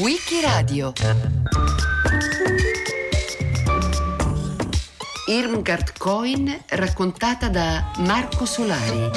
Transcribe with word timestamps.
Wikiradio 0.00 0.92
Irmgard 5.28 5.96
Coin 5.96 6.58
raccontata 6.70 7.48
da 7.48 7.92
Marco 7.98 8.46
Solari. 8.46 9.10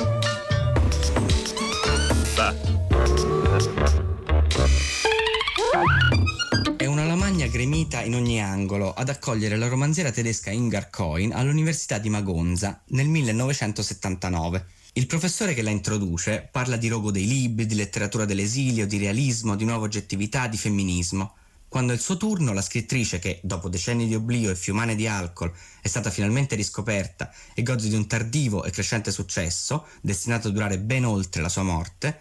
In 8.61 8.67
ogni 8.67 8.67
angolo 8.67 8.93
ad 8.93 9.09
accogliere 9.09 9.57
la 9.57 9.67
romanziera 9.67 10.11
tedesca 10.11 10.51
Ingar 10.51 10.89
Coin 10.89 11.33
all'Università 11.33 11.97
di 11.97 12.09
Magonza 12.09 12.81
nel 12.89 13.07
1979. 13.07 14.65
Il 14.93 15.07
professore 15.07 15.53
che 15.53 15.61
la 15.61 15.69
introduce 15.69 16.47
parla 16.51 16.75
di 16.75 16.87
rogo 16.87 17.11
dei 17.11 17.25
libri, 17.25 17.65
di 17.65 17.75
letteratura 17.75 18.25
dell'esilio, 18.25 18.85
di 18.85 18.97
realismo, 18.97 19.55
di 19.55 19.65
nuova 19.65 19.85
oggettività, 19.85 20.47
di 20.47 20.57
femminismo. 20.57 21.35
Quando 21.67 21.93
è 21.93 21.95
il 21.95 22.01
suo 22.01 22.17
turno, 22.17 22.53
la 22.53 22.61
scrittrice, 22.61 23.19
che 23.19 23.39
dopo 23.41 23.69
decenni 23.69 24.05
di 24.05 24.15
oblio 24.15 24.51
e 24.51 24.55
fiumane 24.55 24.95
di 24.95 25.07
alcol 25.07 25.51
è 25.81 25.87
stata 25.87 26.09
finalmente 26.09 26.55
riscoperta 26.55 27.31
e 27.53 27.63
gode 27.63 27.87
di 27.87 27.95
un 27.95 28.07
tardivo 28.07 28.65
e 28.65 28.71
crescente 28.71 29.11
successo, 29.11 29.87
destinato 30.01 30.49
a 30.49 30.51
durare 30.51 30.77
ben 30.77 31.05
oltre 31.05 31.41
la 31.41 31.49
sua 31.49 31.63
morte, 31.63 32.19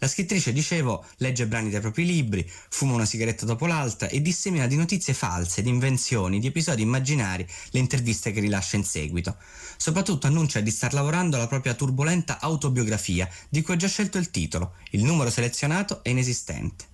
la 0.00 0.06
scrittrice, 0.06 0.52
dicevo, 0.52 1.04
legge 1.16 1.48
brani 1.48 1.70
dai 1.70 1.80
propri 1.80 2.06
libri, 2.06 2.48
fuma 2.68 2.94
una 2.94 3.04
sigaretta 3.04 3.44
dopo 3.44 3.66
l'altra 3.66 4.08
e 4.08 4.22
dissemina 4.22 4.68
di 4.68 4.76
notizie 4.76 5.12
false, 5.12 5.60
di 5.60 5.70
invenzioni, 5.70 6.38
di 6.38 6.46
episodi 6.46 6.82
immaginari 6.82 7.44
le 7.70 7.80
interviste 7.80 8.30
che 8.30 8.38
rilascia 8.38 8.76
in 8.76 8.84
seguito. 8.84 9.36
Soprattutto 9.76 10.28
annuncia 10.28 10.60
di 10.60 10.70
star 10.70 10.92
lavorando 10.92 11.34
alla 11.34 11.48
propria 11.48 11.74
turbolenta 11.74 12.38
autobiografia, 12.40 13.28
di 13.48 13.62
cui 13.62 13.74
ha 13.74 13.76
già 13.76 13.88
scelto 13.88 14.18
il 14.18 14.30
titolo. 14.30 14.74
Il 14.90 15.02
numero 15.02 15.30
selezionato 15.30 16.04
è 16.04 16.10
inesistente. 16.10 16.84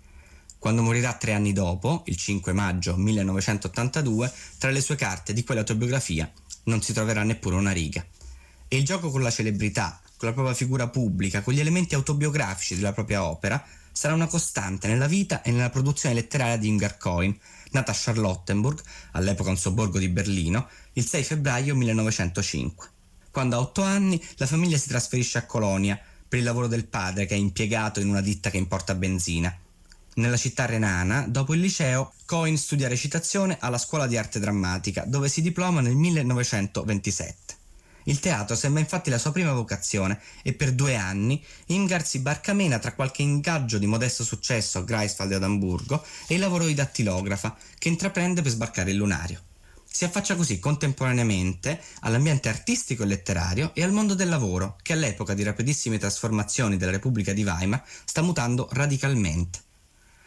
Quando 0.59 0.81
morirà 0.81 1.13
tre 1.13 1.35
anni 1.35 1.53
dopo, 1.53 2.05
il 2.07 2.17
5 2.17 2.55
maggio 2.55 2.97
1982, 2.97 4.33
tra 4.57 4.71
le 4.71 4.81
sue 4.81 4.97
carte 4.97 5.35
di 5.35 5.45
quell'autobiografia 5.45 6.33
non 6.65 6.81
si 6.81 6.95
troverà 6.95 7.23
neppure 7.23 7.57
una 7.57 7.73
riga. 7.73 8.03
E 8.67 8.79
il 8.79 8.85
gioco 8.85 9.11
con 9.11 9.21
la 9.21 9.31
celebrità, 9.31 10.01
con 10.17 10.29
la 10.29 10.35
propria 10.35 10.55
figura 10.55 10.89
pubblica, 10.89 11.43
con 11.43 11.55
gli 11.55 11.61
elementi 11.61 11.95
autobiografici 11.95 12.75
della 12.75 12.93
propria 12.93 13.25
opera, 13.25 13.65
sarà 13.93 14.15
una 14.15 14.27
costante 14.27 14.89
nella 14.89 15.07
vita 15.07 15.43
e 15.43 15.51
nella 15.51 15.71
produzione 15.71 16.15
letteraria 16.15 16.57
di 16.57 16.69
Ingar 16.69 16.99
Coin, 16.99 17.37
nata 17.71 17.93
a 17.93 17.97
Charlottenburg, 17.97 18.81
all'epoca 19.13 19.51
un 19.51 19.57
sobborgo 19.57 19.99
di 19.99 20.09
Berlino, 20.09 20.69
il 20.95 21.07
6 21.07 21.23
febbraio 21.23 21.75
1905. 21.75 22.89
Quando 23.31 23.57
a 23.57 23.61
otto 23.61 23.83
anni 23.83 24.23
la 24.37 24.47
famiglia 24.47 24.79
si 24.79 24.89
trasferisce 24.89 25.39
a 25.39 25.47
Colonia 25.47 26.01
per 26.29 26.39
il 26.39 26.45
lavoro 26.45 26.67
del 26.67 26.87
padre 26.87 27.27
che 27.27 27.35
è 27.35 27.39
impiegato 27.39 28.01
in 28.01 28.09
una 28.09 28.21
ditta 28.21 28.51
che 28.51 28.57
importa 28.57 28.95
benzina 28.95 29.57
nella 30.15 30.37
città 30.37 30.67
renana, 30.67 31.27
dopo 31.29 31.55
il 31.55 31.61
liceo, 31.61 32.13
Cohen 32.25 32.57
studia 32.57 32.89
recitazione 32.89 33.57
alla 33.61 33.79
scuola 33.79 34.07
di 34.07 34.17
arte 34.17 34.39
drammatica, 34.39 35.05
dove 35.07 35.29
si 35.29 35.43
diploma 35.43 35.81
nel 35.81 35.97
1927. 35.97 37.63
Il 38.05 38.21
teatro 38.21 38.55
sembra 38.55 38.81
infatti 38.81 39.11
la 39.11 39.19
sua 39.19 39.33
prima 39.33 39.53
vocazione 39.53 40.21
e 40.43 40.53
per 40.53 40.73
due 40.73 40.97
anni 40.97 41.43
Imgar 41.67 42.05
si 42.07 42.19
barcamena 42.19 42.79
tra 42.79 42.93
qualche 42.93 43.23
ingaggio 43.23 43.79
di 43.79 43.87
modesto 43.87 44.25
successo 44.25 44.79
a 44.79 44.83
Greifswald 44.83 45.33
e 45.33 45.35
ad 45.37 45.43
Amburgo 45.43 46.05
e 46.27 46.35
il 46.35 46.41
lavoro 46.41 46.67
di 46.67 46.75
dattilografa 46.75 47.57
che 47.79 47.89
intraprende 47.89 48.43
per 48.43 48.51
sbarcare 48.53 48.91
il 48.91 48.97
lunario. 48.97 49.41
Si 49.95 50.05
affaccia 50.05 50.35
così 50.35 50.59
contemporaneamente 50.59 51.81
all'ambiente 52.01 52.49
artistico 52.49 53.05
e 53.05 53.07
letterario 53.07 53.71
e 53.75 53.85
al 53.85 53.93
mondo 53.93 54.15
del 54.15 54.29
lavoro, 54.29 54.77
che 54.83 54.93
all'epoca 54.93 55.35
di 55.35 55.45
rapidissime 55.45 55.99
trasformazioni 55.99 56.77
della 56.77 56.91
Repubblica 56.91 57.33
di 57.33 57.45
Weimar 57.45 57.81
sta 58.05 58.21
mutando 58.21 58.69
radicalmente. 58.73 59.61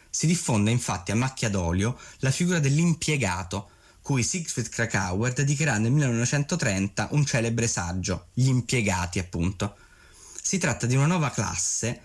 Si 0.09 0.25
diffonde 0.25 0.72
infatti 0.72 1.12
a 1.12 1.16
macchia 1.16 1.50
d'olio 1.50 2.00
la 2.19 2.31
figura 2.31 2.59
dell'impiegato, 2.59 3.72
cui 4.08 4.23
Siegfried 4.23 4.69
Krakauer 4.69 5.33
dedicherà 5.33 5.77
nel 5.77 5.91
1930 5.91 7.09
un 7.12 7.25
celebre 7.25 7.68
saggio, 7.68 8.28
Gli 8.31 8.47
impiegati 8.47 9.19
appunto. 9.19 9.75
Si 10.41 10.57
tratta 10.57 10.85
di 10.85 10.95
una 10.95 11.07
nuova 11.07 11.29
classe, 11.29 12.00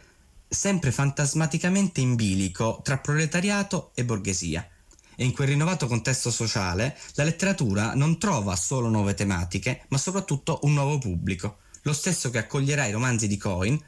sempre 0.48 0.91
fantasmaticamente 0.91 2.00
in 2.00 2.16
bilico 2.16 2.80
tra 2.82 2.98
proletariato 2.98 3.92
e 3.94 4.04
borghesia. 4.04 4.68
E 5.14 5.24
in 5.24 5.32
quel 5.32 5.46
rinnovato 5.46 5.86
contesto 5.86 6.32
sociale 6.32 6.98
la 7.14 7.22
letteratura 7.22 7.94
non 7.94 8.18
trova 8.18 8.56
solo 8.56 8.88
nuove 8.88 9.14
tematiche, 9.14 9.84
ma 9.91 9.96
soprattutto 9.96 10.58
un 10.62 10.72
nuovo 10.72 10.98
pubblico, 10.98 11.58
lo 11.82 11.92
stesso 11.92 12.30
che 12.30 12.38
accoglierà 12.38 12.84
i 12.84 12.92
romanzi 12.92 13.28
di 13.28 13.36
Cohen 13.36 13.80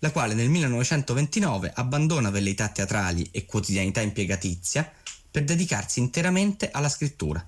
la 0.00 0.10
quale 0.10 0.34
nel 0.34 0.48
1929 0.48 1.70
abbandona 1.76 2.30
velleità 2.30 2.66
teatrali 2.66 3.28
e 3.30 3.44
quotidianità 3.44 4.00
impiegatizia 4.00 4.92
per 5.30 5.44
dedicarsi 5.44 6.00
interamente 6.00 6.68
alla 6.72 6.88
scrittura. 6.88 7.46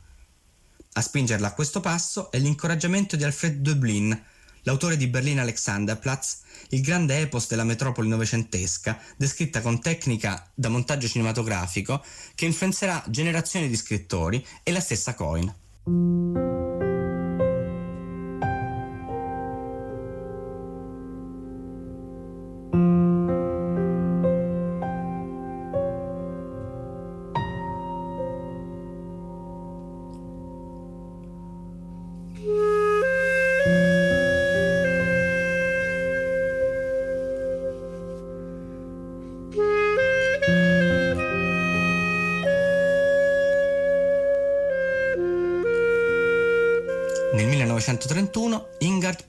A 0.95 1.01
spingerla 1.01 1.49
a 1.49 1.53
questo 1.53 1.81
passo 1.81 2.31
è 2.31 2.39
l'incoraggiamento 2.39 3.17
di 3.17 3.25
Alfred 3.25 3.61
Döblin, 3.61 4.23
l'autore 4.65 4.99
di 4.99 5.07
Berlin 5.07 5.41
Alexanderplatz, 5.41 6.41
il 6.71 6.83
grande 6.83 7.19
epos 7.19 7.49
della 7.49 7.65
metropoli 7.65 8.09
novecentesca, 8.09 8.99
descritta 9.17 9.63
con 9.63 9.81
tecnica 9.81 10.47
da 10.55 10.69
montaggio 10.69 11.09
cinematografico 11.09 12.05
che 12.35 12.45
influenzerà 12.45 13.03
generazioni 13.09 13.69
di 13.69 13.77
scrittori 13.77 14.47
e 14.63 14.71
la 14.71 14.81
stessa 14.81 15.15
Cohen. 15.15 16.92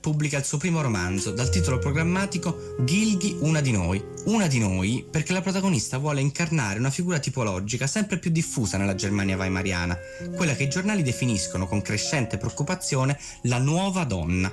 Pubblica 0.04 0.36
il 0.36 0.44
suo 0.44 0.58
primo 0.58 0.82
romanzo 0.82 1.30
dal 1.30 1.48
titolo 1.48 1.78
programmatico 1.78 2.74
Gilghi 2.80 3.38
Una 3.40 3.62
di 3.62 3.72
noi. 3.72 4.04
Una 4.26 4.46
di 4.46 4.58
noi 4.58 5.02
perché 5.10 5.32
la 5.32 5.40
protagonista 5.40 5.96
vuole 5.96 6.20
incarnare 6.20 6.78
una 6.78 6.90
figura 6.90 7.18
tipologica 7.18 7.86
sempre 7.86 8.18
più 8.18 8.30
diffusa 8.30 8.76
nella 8.76 8.94
Germania 8.94 9.38
weimariana, 9.38 9.96
quella 10.36 10.54
che 10.54 10.64
i 10.64 10.68
giornali 10.68 11.02
definiscono 11.02 11.66
con 11.66 11.80
crescente 11.80 12.36
preoccupazione 12.36 13.18
la 13.44 13.56
nuova 13.56 14.04
donna. 14.04 14.52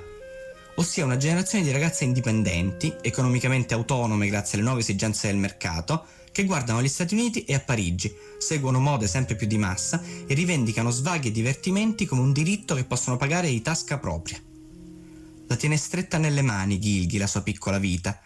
Ossia 0.76 1.04
una 1.04 1.18
generazione 1.18 1.64
di 1.64 1.70
ragazze 1.70 2.04
indipendenti, 2.04 2.90
economicamente 3.02 3.74
autonome 3.74 4.28
grazie 4.28 4.56
alle 4.56 4.64
nuove 4.64 4.80
esigenze 4.80 5.26
del 5.26 5.36
mercato, 5.36 6.06
che 6.32 6.46
guardano 6.46 6.78
agli 6.78 6.88
Stati 6.88 7.12
Uniti 7.12 7.44
e 7.44 7.52
a 7.52 7.60
Parigi, 7.60 8.10
seguono 8.38 8.80
mode 8.80 9.06
sempre 9.06 9.34
più 9.34 9.46
di 9.46 9.58
massa 9.58 10.02
e 10.26 10.32
rivendicano 10.32 10.88
svaghi 10.88 11.28
e 11.28 11.32
divertimenti 11.32 12.06
come 12.06 12.22
un 12.22 12.32
diritto 12.32 12.74
che 12.74 12.84
possono 12.84 13.18
pagare 13.18 13.48
di 13.48 13.60
tasca 13.60 13.98
propria. 13.98 14.42
La 15.52 15.58
tiene 15.58 15.76
stretta 15.76 16.16
nelle 16.16 16.40
mani 16.40 16.78
Gilghi 16.78 17.18
la 17.18 17.26
sua 17.26 17.42
piccola 17.42 17.78
vita. 17.78 18.18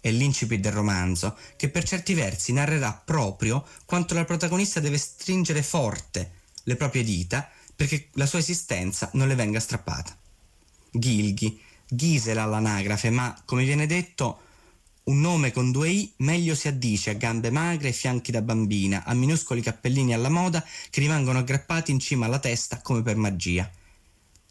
È 0.00 0.10
l'incipit 0.10 0.58
del 0.58 0.72
romanzo 0.72 1.36
che 1.54 1.68
per 1.68 1.84
certi 1.84 2.12
versi 2.12 2.52
narrerà 2.52 2.92
proprio 2.92 3.64
quanto 3.84 4.14
la 4.14 4.24
protagonista 4.24 4.80
deve 4.80 4.98
stringere 4.98 5.62
forte 5.62 6.32
le 6.64 6.74
proprie 6.74 7.04
dita 7.04 7.48
perché 7.76 8.08
la 8.14 8.26
sua 8.26 8.40
esistenza 8.40 9.08
non 9.12 9.28
le 9.28 9.36
venga 9.36 9.60
strappata. 9.60 10.18
Gilghi, 10.90 11.60
Gisela 11.86 12.42
all'anagrafe, 12.42 13.10
ma 13.10 13.40
come 13.44 13.62
viene 13.62 13.86
detto 13.86 14.40
un 15.04 15.20
nome 15.20 15.52
con 15.52 15.70
due 15.70 15.88
i 15.88 16.12
meglio 16.16 16.56
si 16.56 16.66
addice 16.66 17.10
a 17.10 17.14
gambe 17.14 17.52
magre 17.52 17.90
e 17.90 17.92
fianchi 17.92 18.32
da 18.32 18.42
bambina, 18.42 19.04
a 19.04 19.14
minuscoli 19.14 19.62
cappellini 19.62 20.14
alla 20.14 20.30
moda 20.30 20.64
che 20.90 20.98
rimangono 20.98 21.38
aggrappati 21.38 21.92
in 21.92 22.00
cima 22.00 22.26
alla 22.26 22.40
testa 22.40 22.80
come 22.80 23.02
per 23.02 23.14
magia. 23.14 23.70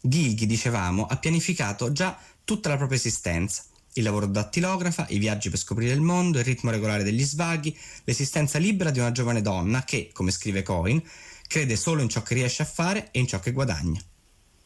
Gilghi, 0.04 0.46
dicevamo, 0.46 1.06
ha 1.06 1.16
pianificato 1.16 1.92
già 1.92 2.18
tutta 2.42 2.68
la 2.68 2.76
propria 2.76 2.98
esistenza. 2.98 3.62
Il 3.92 4.02
lavoro 4.02 4.26
dattilografa, 4.26 5.06
i 5.10 5.18
viaggi 5.18 5.48
per 5.48 5.60
scoprire 5.60 5.92
il 5.92 6.00
mondo, 6.00 6.40
il 6.40 6.44
ritmo 6.44 6.72
regolare 6.72 7.04
degli 7.04 7.22
svaghi, 7.22 7.76
l'esistenza 8.02 8.58
libera 8.58 8.90
di 8.90 8.98
una 8.98 9.12
giovane 9.12 9.42
donna 9.42 9.84
che, 9.84 10.10
come 10.12 10.32
scrive 10.32 10.64
Cohen, 10.64 11.00
crede 11.46 11.76
solo 11.76 12.02
in 12.02 12.08
ciò 12.08 12.22
che 12.22 12.34
riesce 12.34 12.62
a 12.62 12.66
fare 12.66 13.10
e 13.12 13.20
in 13.20 13.28
ciò 13.28 13.38
che 13.38 13.52
guadagna. 13.52 14.02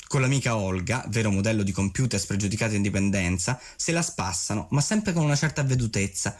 Con 0.08 0.22
l'amica 0.22 0.56
Olga, 0.56 1.04
vero 1.08 1.30
modello 1.30 1.62
di 1.62 1.72
computer 1.72 2.18
spregiudicata 2.18 2.74
indipendenza, 2.74 3.60
se 3.76 3.92
la 3.92 4.02
spassano, 4.02 4.68
ma 4.70 4.80
sempre 4.80 5.12
con 5.12 5.22
una 5.22 5.36
certa 5.36 5.60
avvedutezza. 5.60 6.34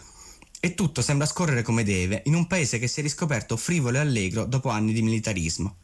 E 0.58 0.75
tutto 0.75 1.02
sembra 1.02 1.26
scorrere 1.26 1.60
come 1.60 1.84
deve 1.84 2.22
in 2.26 2.34
un 2.34 2.46
paese 2.46 2.78
che 2.78 2.87
si 2.87 3.00
è 3.00 3.02
riscoperto 3.02 3.58
frivolo 3.58 3.98
e 3.98 4.00
allegro 4.00 4.46
dopo 4.46 4.70
anni 4.70 4.94
di 4.94 5.02
militarismo. 5.02 5.76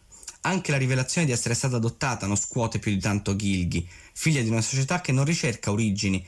Anche 0.44 0.72
la 0.72 0.76
rivelazione 0.76 1.26
di 1.26 1.32
essere 1.32 1.54
stata 1.54 1.76
adottata 1.76 2.26
non 2.26 2.36
scuote 2.36 2.80
più 2.80 2.90
di 2.90 2.98
tanto 2.98 3.36
Gilghi, 3.36 3.88
figlia 4.12 4.42
di 4.42 4.50
una 4.50 4.60
società 4.60 5.00
che 5.00 5.12
non 5.12 5.24
ricerca 5.24 5.70
origini 5.70 6.24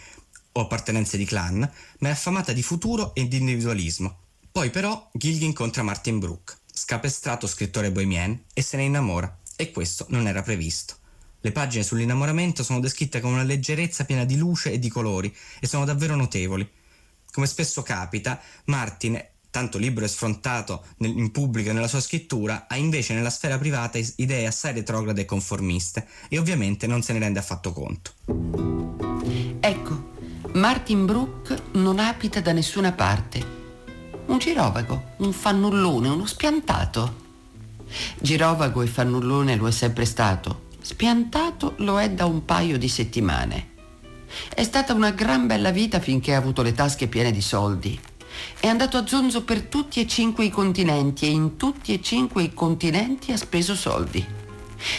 o 0.52 0.60
appartenenze 0.60 1.16
di 1.16 1.24
clan, 1.24 1.58
ma 1.98 2.08
è 2.08 2.12
affamata 2.12 2.52
di 2.52 2.62
futuro 2.62 3.12
e 3.14 3.26
di 3.26 3.38
individualismo. 3.38 4.18
Poi 4.52 4.70
però 4.70 5.10
Gilghi 5.12 5.46
incontra 5.46 5.82
Martin 5.82 6.20
Brooke, 6.20 6.54
scapestrato 6.72 7.48
scrittore 7.48 7.90
bohemien, 7.90 8.44
e 8.54 8.62
se 8.62 8.76
ne 8.76 8.84
innamora, 8.84 9.36
e 9.56 9.72
questo 9.72 10.06
non 10.10 10.28
era 10.28 10.42
previsto. 10.42 10.94
Le 11.40 11.50
pagine 11.50 11.82
sull'innamoramento 11.82 12.62
sono 12.62 12.78
descritte 12.78 13.20
con 13.20 13.32
una 13.32 13.42
leggerezza 13.42 14.04
piena 14.04 14.24
di 14.24 14.36
luce 14.36 14.70
e 14.70 14.78
di 14.78 14.88
colori 14.88 15.34
e 15.58 15.66
sono 15.66 15.84
davvero 15.84 16.14
notevoli. 16.14 16.66
Come 17.32 17.46
spesso 17.46 17.82
capita, 17.82 18.40
Martin, 18.66 19.20
tanto 19.54 19.78
libero 19.78 20.04
e 20.04 20.08
sfrontato 20.08 20.82
nel, 20.96 21.16
in 21.16 21.30
pubblico 21.30 21.70
e 21.70 21.72
nella 21.72 21.86
sua 21.86 22.00
scrittura, 22.00 22.66
ha 22.68 22.76
invece 22.76 23.14
nella 23.14 23.30
sfera 23.30 23.56
privata 23.56 24.00
idee 24.16 24.48
assai 24.48 24.72
retrograde 24.72 25.20
e 25.20 25.24
conformiste 25.24 26.08
e 26.28 26.38
ovviamente 26.38 26.88
non 26.88 27.02
se 27.02 27.12
ne 27.12 27.20
rende 27.20 27.38
affatto 27.38 27.72
conto. 27.72 28.10
Ecco, 29.60 30.10
Martin 30.54 31.06
Brooke 31.06 31.56
non 31.74 32.00
abita 32.00 32.40
da 32.40 32.50
nessuna 32.50 32.90
parte 32.90 33.62
un 34.26 34.38
girovago, 34.38 35.12
un 35.18 35.32
fannullone, 35.32 36.08
uno 36.08 36.26
spiantato. 36.26 37.22
Girovago 38.20 38.82
e 38.82 38.88
fannullone 38.88 39.54
lo 39.54 39.68
è 39.68 39.70
sempre 39.70 40.04
stato, 40.04 40.62
spiantato 40.80 41.74
lo 41.78 42.00
è 42.00 42.10
da 42.10 42.24
un 42.24 42.44
paio 42.44 42.76
di 42.76 42.88
settimane. 42.88 43.68
È 44.52 44.64
stata 44.64 44.94
una 44.94 45.12
gran 45.12 45.46
bella 45.46 45.70
vita 45.70 46.00
finché 46.00 46.34
ha 46.34 46.38
avuto 46.38 46.62
le 46.62 46.72
tasche 46.72 47.06
piene 47.06 47.30
di 47.30 47.40
soldi. 47.40 48.00
È 48.58 48.66
andato 48.66 48.96
a 48.96 49.06
zonzo 49.06 49.42
per 49.44 49.62
tutti 49.62 50.00
e 50.00 50.06
cinque 50.06 50.44
i 50.44 50.50
continenti 50.50 51.26
e 51.26 51.30
in 51.30 51.56
tutti 51.56 51.92
e 51.92 52.00
cinque 52.00 52.42
i 52.42 52.54
continenti 52.54 53.32
ha 53.32 53.36
speso 53.36 53.74
soldi. 53.74 54.24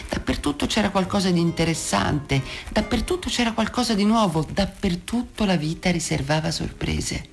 Dappertutto 0.09 0.65
c'era 0.65 0.89
qualcosa 0.89 1.29
di 1.29 1.39
interessante, 1.39 2.41
dappertutto 2.71 3.29
c'era 3.29 3.53
qualcosa 3.53 3.93
di 3.93 4.03
nuovo, 4.03 4.45
dappertutto 4.49 5.45
la 5.45 5.57
vita 5.57 5.91
riservava 5.91 6.51
sorprese. 6.51 7.29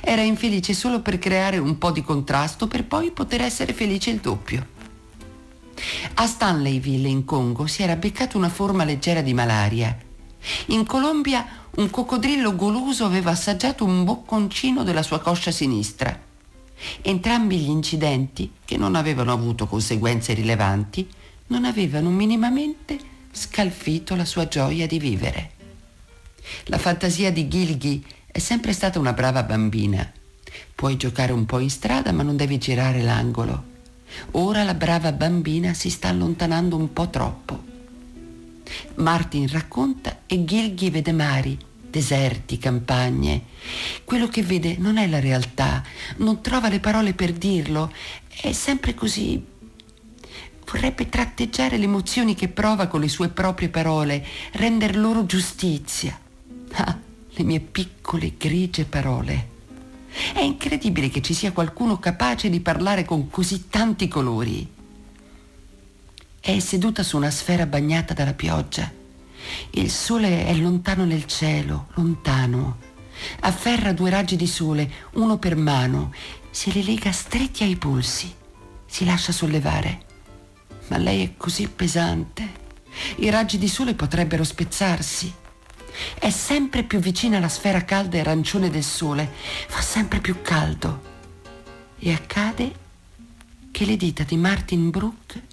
Era 0.00 0.22
infelice 0.22 0.74
solo 0.74 1.00
per 1.00 1.18
creare 1.18 1.58
un 1.58 1.78
po' 1.78 1.90
di 1.90 2.02
contrasto 2.02 2.66
per 2.66 2.84
poi 2.84 3.12
poter 3.12 3.42
essere 3.42 3.72
felice 3.72 4.10
il 4.10 4.18
doppio. 4.18 4.66
A 6.14 6.26
Stanleyville 6.26 7.08
in 7.08 7.24
Congo 7.24 7.66
si 7.66 7.82
era 7.82 7.96
beccato 7.96 8.36
una 8.36 8.50
forma 8.50 8.84
leggera 8.84 9.22
di 9.22 9.32
malaria. 9.32 9.96
In 10.66 10.86
Colombia 10.86 11.46
un 11.76 11.90
coccodrillo 11.90 12.56
goloso 12.56 13.04
aveva 13.04 13.30
assaggiato 13.30 13.84
un 13.84 14.04
bocconcino 14.04 14.82
della 14.82 15.02
sua 15.02 15.20
coscia 15.20 15.50
sinistra. 15.50 16.18
Entrambi 17.02 17.58
gli 17.58 17.68
incidenti, 17.68 18.52
che 18.64 18.76
non 18.76 18.94
avevano 18.94 19.32
avuto 19.32 19.66
conseguenze 19.66 20.32
rilevanti, 20.32 21.08
non 21.48 21.64
avevano 21.64 22.10
minimamente 22.10 22.98
scalfito 23.32 24.16
la 24.16 24.24
sua 24.24 24.48
gioia 24.48 24.86
di 24.86 24.98
vivere. 24.98 25.50
La 26.64 26.78
fantasia 26.78 27.30
di 27.30 27.48
Gilghi 27.48 28.04
è 28.26 28.38
sempre 28.38 28.72
stata 28.72 28.98
una 28.98 29.12
brava 29.12 29.42
bambina. 29.42 30.10
Puoi 30.74 30.96
giocare 30.96 31.32
un 31.32 31.44
po' 31.46 31.58
in 31.58 31.70
strada 31.70 32.12
ma 32.12 32.22
non 32.22 32.36
devi 32.36 32.58
girare 32.58 33.02
l'angolo. 33.02 33.68
Ora 34.32 34.64
la 34.64 34.74
brava 34.74 35.12
bambina 35.12 35.74
si 35.74 35.90
sta 35.90 36.08
allontanando 36.08 36.76
un 36.76 36.92
po' 36.92 37.08
troppo. 37.08 37.62
Martin 38.96 39.48
racconta 39.48 40.20
e 40.26 40.44
Gilghi 40.44 40.90
vede 40.90 41.12
mari, 41.12 41.58
deserti, 41.90 42.58
campagne. 42.58 43.42
Quello 44.04 44.28
che 44.28 44.42
vede 44.42 44.76
non 44.78 44.96
è 44.96 45.06
la 45.06 45.20
realtà, 45.20 45.82
non 46.16 46.40
trova 46.40 46.68
le 46.68 46.80
parole 46.80 47.12
per 47.12 47.32
dirlo, 47.32 47.92
è 48.28 48.52
sempre 48.52 48.94
così. 48.94 49.44
Vorrebbe 50.64 51.08
tratteggiare 51.08 51.76
le 51.76 51.84
emozioni 51.84 52.34
che 52.34 52.48
prova 52.48 52.86
con 52.86 53.00
le 53.00 53.08
sue 53.08 53.28
proprie 53.28 53.68
parole, 53.68 54.24
render 54.52 54.96
loro 54.96 55.26
giustizia. 55.26 56.18
Ah, 56.72 56.96
le 57.28 57.44
mie 57.44 57.60
piccole 57.60 58.34
grigie 58.36 58.84
parole. 58.84 59.48
È 60.32 60.40
incredibile 60.40 61.08
che 61.08 61.22
ci 61.22 61.34
sia 61.34 61.52
qualcuno 61.52 61.98
capace 61.98 62.48
di 62.48 62.60
parlare 62.60 63.04
con 63.04 63.28
così 63.30 63.68
tanti 63.68 64.06
colori. 64.08 64.78
È 66.42 66.58
seduta 66.58 67.02
su 67.02 67.18
una 67.18 67.30
sfera 67.30 67.66
bagnata 67.66 68.14
dalla 68.14 68.32
pioggia. 68.32 68.90
Il 69.72 69.90
sole 69.90 70.46
è 70.46 70.54
lontano 70.54 71.04
nel 71.04 71.26
cielo, 71.26 71.88
lontano. 71.94 72.78
Afferra 73.40 73.92
due 73.92 74.08
raggi 74.08 74.36
di 74.36 74.46
sole, 74.46 74.90
uno 75.12 75.36
per 75.36 75.54
mano, 75.54 76.14
se 76.50 76.70
li 76.70 76.82
lega 76.82 77.12
stretti 77.12 77.62
ai 77.62 77.76
polsi. 77.76 78.34
Si 78.86 79.04
lascia 79.04 79.32
sollevare. 79.32 80.06
Ma 80.88 80.96
lei 80.96 81.24
è 81.24 81.36
così 81.36 81.68
pesante. 81.68 82.48
I 83.16 83.28
raggi 83.28 83.58
di 83.58 83.68
sole 83.68 83.92
potrebbero 83.92 84.42
spezzarsi. 84.42 85.30
È 86.18 86.30
sempre 86.30 86.84
più 86.84 87.00
vicina 87.00 87.36
alla 87.36 87.50
sfera 87.50 87.84
calda 87.84 88.16
e 88.16 88.20
arancione 88.20 88.70
del 88.70 88.82
sole, 88.82 89.30
fa 89.68 89.82
sempre 89.82 90.20
più 90.20 90.40
caldo. 90.40 91.02
E 91.98 92.12
accade 92.14 92.72
che 93.70 93.84
le 93.84 93.96
dita 93.98 94.22
di 94.22 94.38
Martin 94.38 94.88
Brooke 94.88 95.48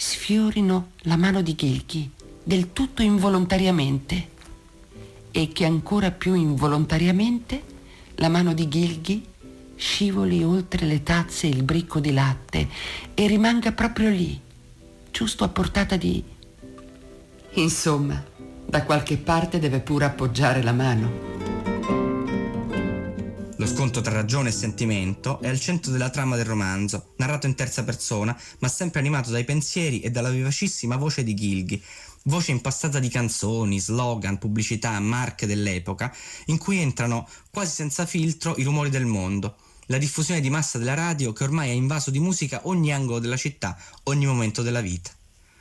sfiorino 0.00 0.92
la 0.98 1.16
mano 1.16 1.42
di 1.42 1.56
Gilkey 1.56 2.08
del 2.44 2.72
tutto 2.72 3.02
involontariamente 3.02 4.28
e 5.32 5.48
che 5.48 5.64
ancora 5.64 6.12
più 6.12 6.34
involontariamente 6.34 7.60
la 8.14 8.28
mano 8.28 8.54
di 8.54 8.68
Gilghi 8.68 9.26
scivoli 9.74 10.44
oltre 10.44 10.86
le 10.86 11.02
tazze 11.02 11.48
e 11.48 11.50
il 11.50 11.64
bricco 11.64 11.98
di 11.98 12.12
latte 12.12 12.68
e 13.12 13.26
rimanga 13.26 13.72
proprio 13.72 14.10
lì, 14.10 14.40
giusto 15.10 15.42
a 15.42 15.48
portata 15.48 15.96
di... 15.96 16.22
Insomma, 17.54 18.24
da 18.66 18.84
qualche 18.84 19.16
parte 19.16 19.58
deve 19.58 19.80
pure 19.80 20.04
appoggiare 20.04 20.62
la 20.62 20.72
mano. 20.72 21.57
Scontro 23.68 24.00
tra 24.00 24.12
ragione 24.12 24.48
e 24.48 24.52
sentimento 24.52 25.40
è 25.40 25.46
al 25.46 25.60
centro 25.60 25.92
della 25.92 26.08
trama 26.08 26.36
del 26.36 26.46
romanzo, 26.46 27.12
narrato 27.18 27.46
in 27.46 27.54
terza 27.54 27.84
persona, 27.84 28.36
ma 28.60 28.68
sempre 28.68 28.98
animato 28.98 29.30
dai 29.30 29.44
pensieri 29.44 30.00
e 30.00 30.10
dalla 30.10 30.30
vivacissima 30.30 30.96
voce 30.96 31.22
di 31.22 31.34
Gilghi, 31.34 31.80
voce 32.24 32.50
impastata 32.50 32.98
di 32.98 33.08
canzoni, 33.08 33.78
slogan, 33.78 34.38
pubblicità, 34.38 34.98
marche 34.98 35.46
dell'epoca, 35.46 36.12
in 36.46 36.58
cui 36.58 36.78
entrano 36.78 37.28
quasi 37.52 37.74
senza 37.74 38.04
filtro 38.06 38.56
i 38.56 38.64
rumori 38.64 38.90
del 38.90 39.06
mondo, 39.06 39.56
la 39.86 39.98
diffusione 39.98 40.40
di 40.40 40.50
massa 40.50 40.78
della 40.78 40.94
radio 40.94 41.32
che 41.32 41.44
ormai 41.44 41.68
ha 41.70 41.74
invaso 41.74 42.10
di 42.10 42.18
musica 42.18 42.62
ogni 42.64 42.92
angolo 42.92 43.20
della 43.20 43.36
città, 43.36 43.78
ogni 44.04 44.26
momento 44.26 44.62
della 44.62 44.80
vita. 44.80 45.10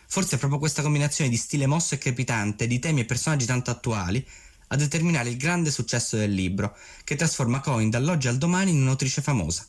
Forse 0.07 0.37
è 0.37 0.39
proprio 0.39 0.59
questa 0.59 0.81
combinazione 0.81 1.29
di 1.29 1.37
stile 1.37 1.67
mosso 1.67 1.93
e 1.93 1.97
crepitante, 1.97 2.65
di 2.65 2.79
temi 2.79 3.01
e 3.01 3.05
personaggi 3.05 3.45
tanto 3.45 3.69
attuali, 3.69 4.25
a 4.67 4.75
determinare 4.75 5.29
il 5.29 5.37
grande 5.37 5.71
successo 5.71 6.17
del 6.17 6.31
libro, 6.31 6.75
che 7.03 7.15
trasforma 7.15 7.59
Coin 7.59 7.89
dall'oggi 7.89 8.27
al 8.27 8.37
domani 8.37 8.71
in 8.71 8.81
un'autrice 8.81 9.21
famosa. 9.21 9.65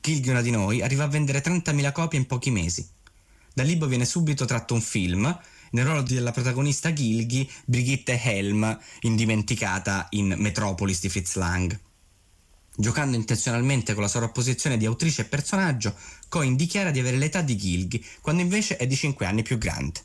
Gilghi 0.00 0.30
una 0.30 0.42
di 0.42 0.50
noi 0.50 0.82
arriva 0.82 1.04
a 1.04 1.08
vendere 1.08 1.42
30.000 1.42 1.92
copie 1.92 2.18
in 2.18 2.26
pochi 2.26 2.50
mesi. 2.50 2.86
Dal 3.54 3.66
libro 3.66 3.86
viene 3.86 4.04
subito 4.04 4.44
tratto 4.44 4.74
un 4.74 4.80
film, 4.80 5.40
nel 5.70 5.84
ruolo 5.84 6.02
della 6.02 6.30
protagonista 6.30 6.92
Gilghi, 6.92 7.50
Brigitte 7.64 8.20
Helm, 8.22 8.78
indimenticata 9.00 10.06
in 10.10 10.34
Metropolis 10.38 11.00
di 11.00 11.08
Fritz 11.08 11.34
Lang. 11.34 11.78
Giocando 12.76 13.16
intenzionalmente 13.16 13.94
con 13.94 14.02
la 14.02 14.08
sovrapposizione 14.08 14.76
di 14.76 14.86
autrice 14.86 15.22
e 15.22 15.26
personaggio, 15.26 15.94
Coin 16.28 16.56
dichiara 16.56 16.90
di 16.90 16.98
avere 16.98 17.16
l'età 17.16 17.40
di 17.40 17.56
Gilghi, 17.56 18.04
quando 18.20 18.42
invece 18.42 18.76
è 18.76 18.86
di 18.86 18.96
5 18.96 19.26
anni 19.26 19.42
più 19.42 19.58
grande. 19.58 20.04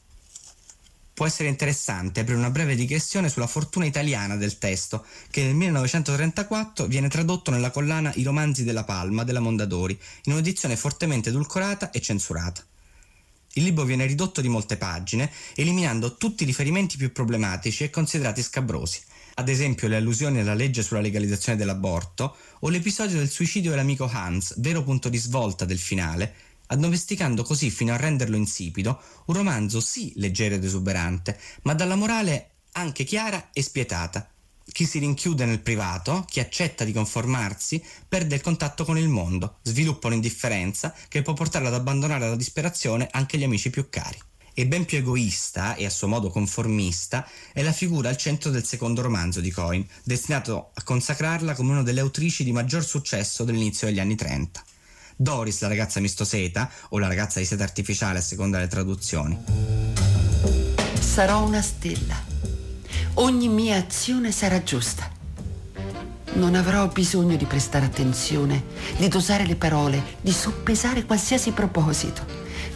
Può 1.20 1.28
essere 1.28 1.50
interessante 1.50 2.22
aprire 2.22 2.38
una 2.38 2.50
breve 2.50 2.76
digressione 2.76 3.28
sulla 3.28 3.46
fortuna 3.46 3.84
italiana 3.84 4.38
del 4.38 4.58
testo, 4.58 5.06
che 5.30 5.44
nel 5.44 5.54
1934 5.54 6.88
viene 6.88 7.10
tradotto 7.10 7.52
nella 7.52 7.72
collana 7.72 8.14
I 8.16 8.24
romanzi 8.24 8.64
della 8.64 8.86
Palma 8.86 9.26
della 9.26 9.42
Mondadori, 9.42 10.00
in 10.24 10.32
un'edizione 10.32 10.78
fortemente 10.78 11.28
edulcorata 11.28 11.92
e 11.92 12.00
censurata. 12.00 12.64
Il 13.56 13.64
libro 13.64 13.84
viene 13.84 14.06
ridotto 14.06 14.40
di 14.40 14.48
molte 14.48 14.78
pagine, 14.78 15.30
eliminando 15.56 16.16
tutti 16.16 16.44
i 16.44 16.46
riferimenti 16.46 16.96
più 16.96 17.12
problematici 17.12 17.84
e 17.84 17.90
considerati 17.90 18.42
scabrosi, 18.42 19.02
ad 19.36 19.50
esempio 19.50 19.90
le 19.90 19.98
allusioni 19.98 20.40
alla 20.40 20.54
legge 20.54 20.84
sulla 20.84 21.02
legalizzazione 21.02 21.58
dell'aborto 21.58 22.38
o 22.60 22.70
l'episodio 22.70 23.18
del 23.18 23.30
suicidio 23.30 23.72
dell'amico 23.72 24.10
Hans, 24.10 24.58
vero 24.60 24.84
punto 24.84 25.10
di 25.10 25.18
svolta 25.18 25.66
del 25.66 25.80
finale, 25.80 26.34
addomesticando 26.72 27.44
così 27.44 27.70
fino 27.70 27.94
a 27.94 27.98
renderlo 27.98 28.36
insipido 28.36 29.02
un 29.26 29.36
romanzo 29.36 29.80
sì 29.80 30.14
leggero 30.16 30.56
ed 30.56 30.64
esuberante, 30.64 31.40
ma 31.64 31.74
dalla 31.74 31.96
morale 31.96 32.52
anche 32.74 33.04
chiara 33.04 33.50
e 33.54 33.62
spietata. 33.62 34.30
Chi 34.72 34.86
si 34.86 35.00
rinchiude 35.00 35.46
nel 35.46 35.62
privato, 35.62 36.26
chi 36.28 36.40
accetta 36.40 36.84
di 36.84 36.94
conformarsi, 36.94 37.84
perde 38.08 38.36
il 38.36 38.42
contatto 38.42 38.86
con 38.86 38.98
il 38.98 39.08
mondo, 39.08 39.58
sviluppa 39.64 40.08
un'indifferenza 40.08 40.94
che 41.08 41.24
può 41.24 41.34
portare 41.34 41.68
ad 41.68 41.74
abbandonare 41.74 42.26
alla 42.26 42.36
disperazione 42.36 43.08
anche 43.12 43.38
gli 43.38 43.44
amici 43.44 43.72
più 43.72 43.90
cari 43.90 44.18
e 44.54 44.68
ben 44.68 44.86
più 44.86 44.98
egoista 44.98 45.76
e 45.76 45.86
a 45.86 45.90
suo 45.90 46.08
modo 46.08 46.30
conformista 46.30 47.26
è 47.54 47.62
la 47.64 47.72
figura 47.72 48.10
al 48.10 48.18
centro 48.18 48.52
del 48.52 48.66
secondo 48.66 49.02
romanzo 49.02 49.40
di 49.40 49.52
Coin, 49.52 49.88
destinato 50.04 50.72
a 50.74 50.84
consacrarla 50.84 51.56
come 51.56 51.72
una 51.72 51.84
delle 51.84 52.02
autrici 52.02 52.44
di 52.44 52.52
maggior 52.52 52.84
successo 52.84 53.44
dell'inizio 53.44 53.88
degli 53.88 54.00
anni 54.00 54.16
30. 54.16 54.64
Doris, 55.22 55.60
la 55.60 55.68
ragazza 55.68 56.00
mistoseta, 56.00 56.72
o 56.92 56.98
la 56.98 57.08
ragazza 57.08 57.40
di 57.40 57.46
seta 57.46 57.64
artificiale 57.64 58.20
a 58.20 58.22
seconda 58.22 58.56
delle 58.56 58.70
traduzioni. 58.70 59.38
Sarò 60.98 61.46
una 61.46 61.62
stella. 61.62 62.16
Ogni 63.16 63.50
mia 63.50 63.76
azione 63.76 64.32
sarà 64.32 64.64
giusta. 64.64 65.12
Non 66.36 66.56
avrò 66.56 66.88
bisogno 66.88 67.36
di 67.36 67.44
prestare 67.44 67.88
attenzione, 67.88 68.64
di 68.96 69.10
dosare 69.10 69.46
le 69.46 69.58
parole, 69.58 70.02
di 70.22 70.32
soppesare 70.32 71.04
qualsiasi 71.04 71.52
proposito. 71.52 72.26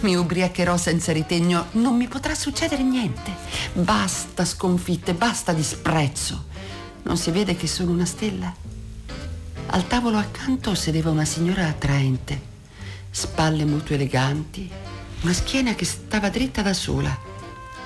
Mi 0.01 0.17
ubriacherò 0.17 0.75
senza 0.75 1.13
ritegno, 1.13 1.67
non 1.73 1.95
mi 1.95 2.09
potrà 2.09 2.35
succedere 2.35 2.83
niente. 2.83 3.31
Basta 3.71 4.43
sconfitte, 4.43 5.13
basta 5.13 5.53
disprezzo. 5.53 6.47
Non 7.03 7.15
si 7.15 7.31
vede 7.31 7.55
che 7.55 7.67
sono 7.67 7.91
una 7.91 8.05
stella? 8.05 8.53
Al 9.73 9.87
tavolo 9.87 10.19
accanto 10.19 10.75
sedeva 10.75 11.09
una 11.09 11.25
signora 11.25 11.65
attraente, 11.65 12.39
spalle 13.09 13.65
molto 13.65 13.95
eleganti, 13.95 14.69
una 15.21 15.33
schiena 15.33 15.73
che 15.73 15.83
stava 15.83 16.29
dritta 16.29 16.61
da 16.61 16.73
sola 16.73 17.17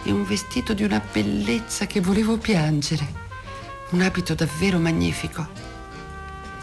e 0.03 0.11
un 0.11 0.25
vestito 0.25 0.73
di 0.73 0.83
una 0.83 0.99
bellezza 0.99 1.87
che 1.87 2.01
volevo 2.01 2.37
piangere 2.37 3.07
un 3.91 4.01
abito 4.01 4.35
davvero 4.35 4.79
magnifico. 4.79 5.47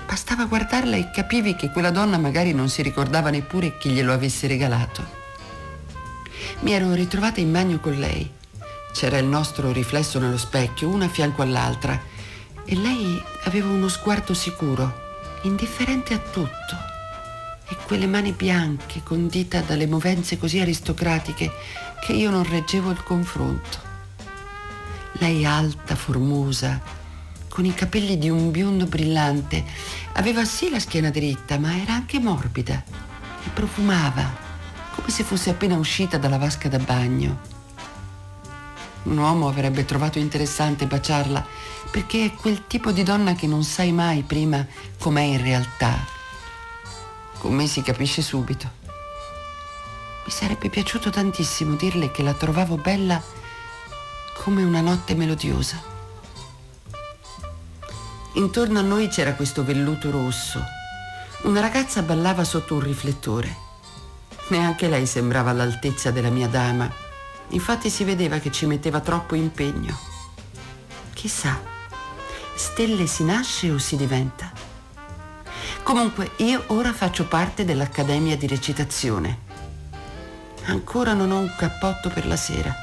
Bastava 0.07 0.45
guardarla 0.45 0.97
e 0.97 1.11
capivi 1.11 1.57
che 1.57 1.71
quella 1.71 1.91
donna 1.91 2.19
magari 2.19 2.53
non 2.53 2.69
si 2.69 2.83
ricordava 2.83 3.31
neppure 3.31 3.79
chi 3.79 3.93
glielo 3.93 4.13
avesse 4.13 4.47
regalato. 4.47 5.03
Mi 6.61 6.73
ero 6.73 6.93
ritrovata 6.93 7.41
in 7.41 7.51
bagno 7.51 7.81
con 7.81 7.95
lei. 7.95 8.31
C'era 8.93 9.17
il 9.17 9.25
nostro 9.25 9.73
riflesso 9.73 10.19
nello 10.19 10.37
specchio, 10.37 10.91
una 10.91 11.07
a 11.07 11.09
fianco 11.09 11.41
all'altra, 11.41 11.99
e 12.67 12.77
lei 12.77 13.23
aveva 13.45 13.69
uno 13.69 13.89
sguardo 13.89 14.35
sicuro, 14.35 15.04
indifferente 15.45 16.15
a 16.15 16.19
tutto. 16.19 16.77
E 17.69 17.77
quelle 17.87 18.07
mani 18.07 18.33
bianche, 18.33 19.03
condita 19.03 19.61
dalle 19.61 19.87
movenze 19.87 20.37
così 20.37 20.61
aristocratiche, 20.61 21.51
che 22.05 22.13
io 22.13 22.31
non 22.31 22.49
reggevo 22.49 22.91
il 22.91 23.03
confronto. 23.03 23.79
Lei 25.13 25.45
alta, 25.47 25.95
formosa, 25.95 26.81
con 27.49 27.65
i 27.65 27.73
capelli 27.73 28.19
di 28.19 28.29
un 28.29 28.51
biondo 28.51 28.87
brillante. 28.87 29.65
Aveva 30.15 30.45
sì 30.45 30.71
la 30.71 30.81
schiena 30.81 31.11
dritta, 31.11 31.59
ma 31.59 31.77
era 31.77 31.95
anche 31.95 32.19
morbida 32.19 32.83
e 33.45 33.49
profumava, 33.55 34.29
come 34.95 35.09
se 35.09 35.23
fosse 35.23 35.51
appena 35.51 35.77
uscita 35.77 36.19
dalla 36.19 36.39
vasca 36.39 36.69
da 36.69 36.79
bagno. 36.79 37.54
Un 39.05 39.19
uomo 39.19 39.49
avrebbe 39.49 39.85
trovato 39.85 40.19
interessante 40.19 40.87
baciarla 40.87 41.47
perché 41.91 42.25
è 42.25 42.35
quel 42.35 42.67
tipo 42.67 42.91
di 42.91 43.03
donna 43.03 43.35
che 43.35 43.47
non 43.47 43.63
sai 43.63 43.93
mai 43.93 44.23
prima 44.23 44.67
com'è 44.99 45.23
in 45.23 45.43
realtà. 45.43 45.97
Con 47.39 47.55
me 47.55 47.67
si 47.67 47.83
capisce 47.83 48.23
subito. 48.23 48.83
Mi 50.25 50.31
sarebbe 50.31 50.71
piaciuto 50.71 51.11
tantissimo 51.11 51.77
dirle 51.77 52.11
che 52.11 52.23
la 52.23 52.33
trovavo 52.33 52.77
bella 52.77 53.23
come 54.43 54.63
una 54.63 54.81
notte 54.81 55.15
melodiosa. 55.15 55.93
Intorno 58.33 58.79
a 58.79 58.83
noi 58.83 59.09
c'era 59.09 59.35
questo 59.35 59.63
velluto 59.65 60.11
rosso. 60.11 60.65
Una 61.43 61.61
ragazza 61.61 62.03
ballava 62.03 62.43
sotto 62.43 62.75
un 62.75 62.81
riflettore. 62.81 63.55
Neanche 64.49 64.89
lei 64.89 65.07
sembrava 65.07 65.51
all'altezza 65.51 66.11
della 66.11 66.31
mia 66.31 66.49
dama. 66.49 67.04
Infatti 67.49 67.91
si 67.91 68.05
vedeva 68.05 68.39
che 68.39 68.51
ci 68.51 68.67
metteva 68.67 69.01
troppo 69.01 69.35
impegno. 69.35 69.97
Chissà, 71.13 71.61
stelle 72.55 73.07
si 73.07 73.25
nasce 73.25 73.71
o 73.71 73.79
si 73.79 73.97
diventa? 73.97 74.53
Comunque 75.83 76.33
io 76.37 76.65
ora 76.69 76.93
faccio 76.93 77.27
parte 77.27 77.65
dell'Accademia 77.65 78.37
di 78.37 78.47
recitazione. 78.47 79.39
Ancora 80.65 81.13
non 81.13 81.31
ho 81.31 81.39
un 81.39 81.55
cappotto 81.57 82.09
per 82.09 82.27
la 82.27 82.37
sera. 82.37 82.75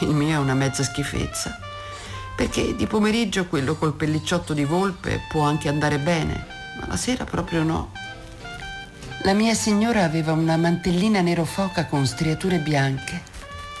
Il 0.00 0.08
mio 0.08 0.34
è 0.34 0.38
una 0.38 0.54
mezza 0.54 0.82
schifezza 0.82 1.70
perché 2.34 2.74
di 2.74 2.86
pomeriggio 2.86 3.46
quello 3.46 3.76
col 3.76 3.94
pellicciotto 3.94 4.52
di 4.52 4.64
volpe 4.64 5.22
può 5.28 5.42
anche 5.42 5.68
andare 5.68 5.98
bene, 5.98 6.46
ma 6.80 6.86
la 6.86 6.96
sera 6.96 7.24
proprio 7.24 7.62
no. 7.62 7.92
La 9.22 9.34
mia 9.34 9.54
signora 9.54 10.02
aveva 10.02 10.32
una 10.32 10.56
mantellina 10.56 11.20
nero 11.20 11.44
foca 11.44 11.86
con 11.86 12.06
striature 12.06 12.58
bianche, 12.58 13.22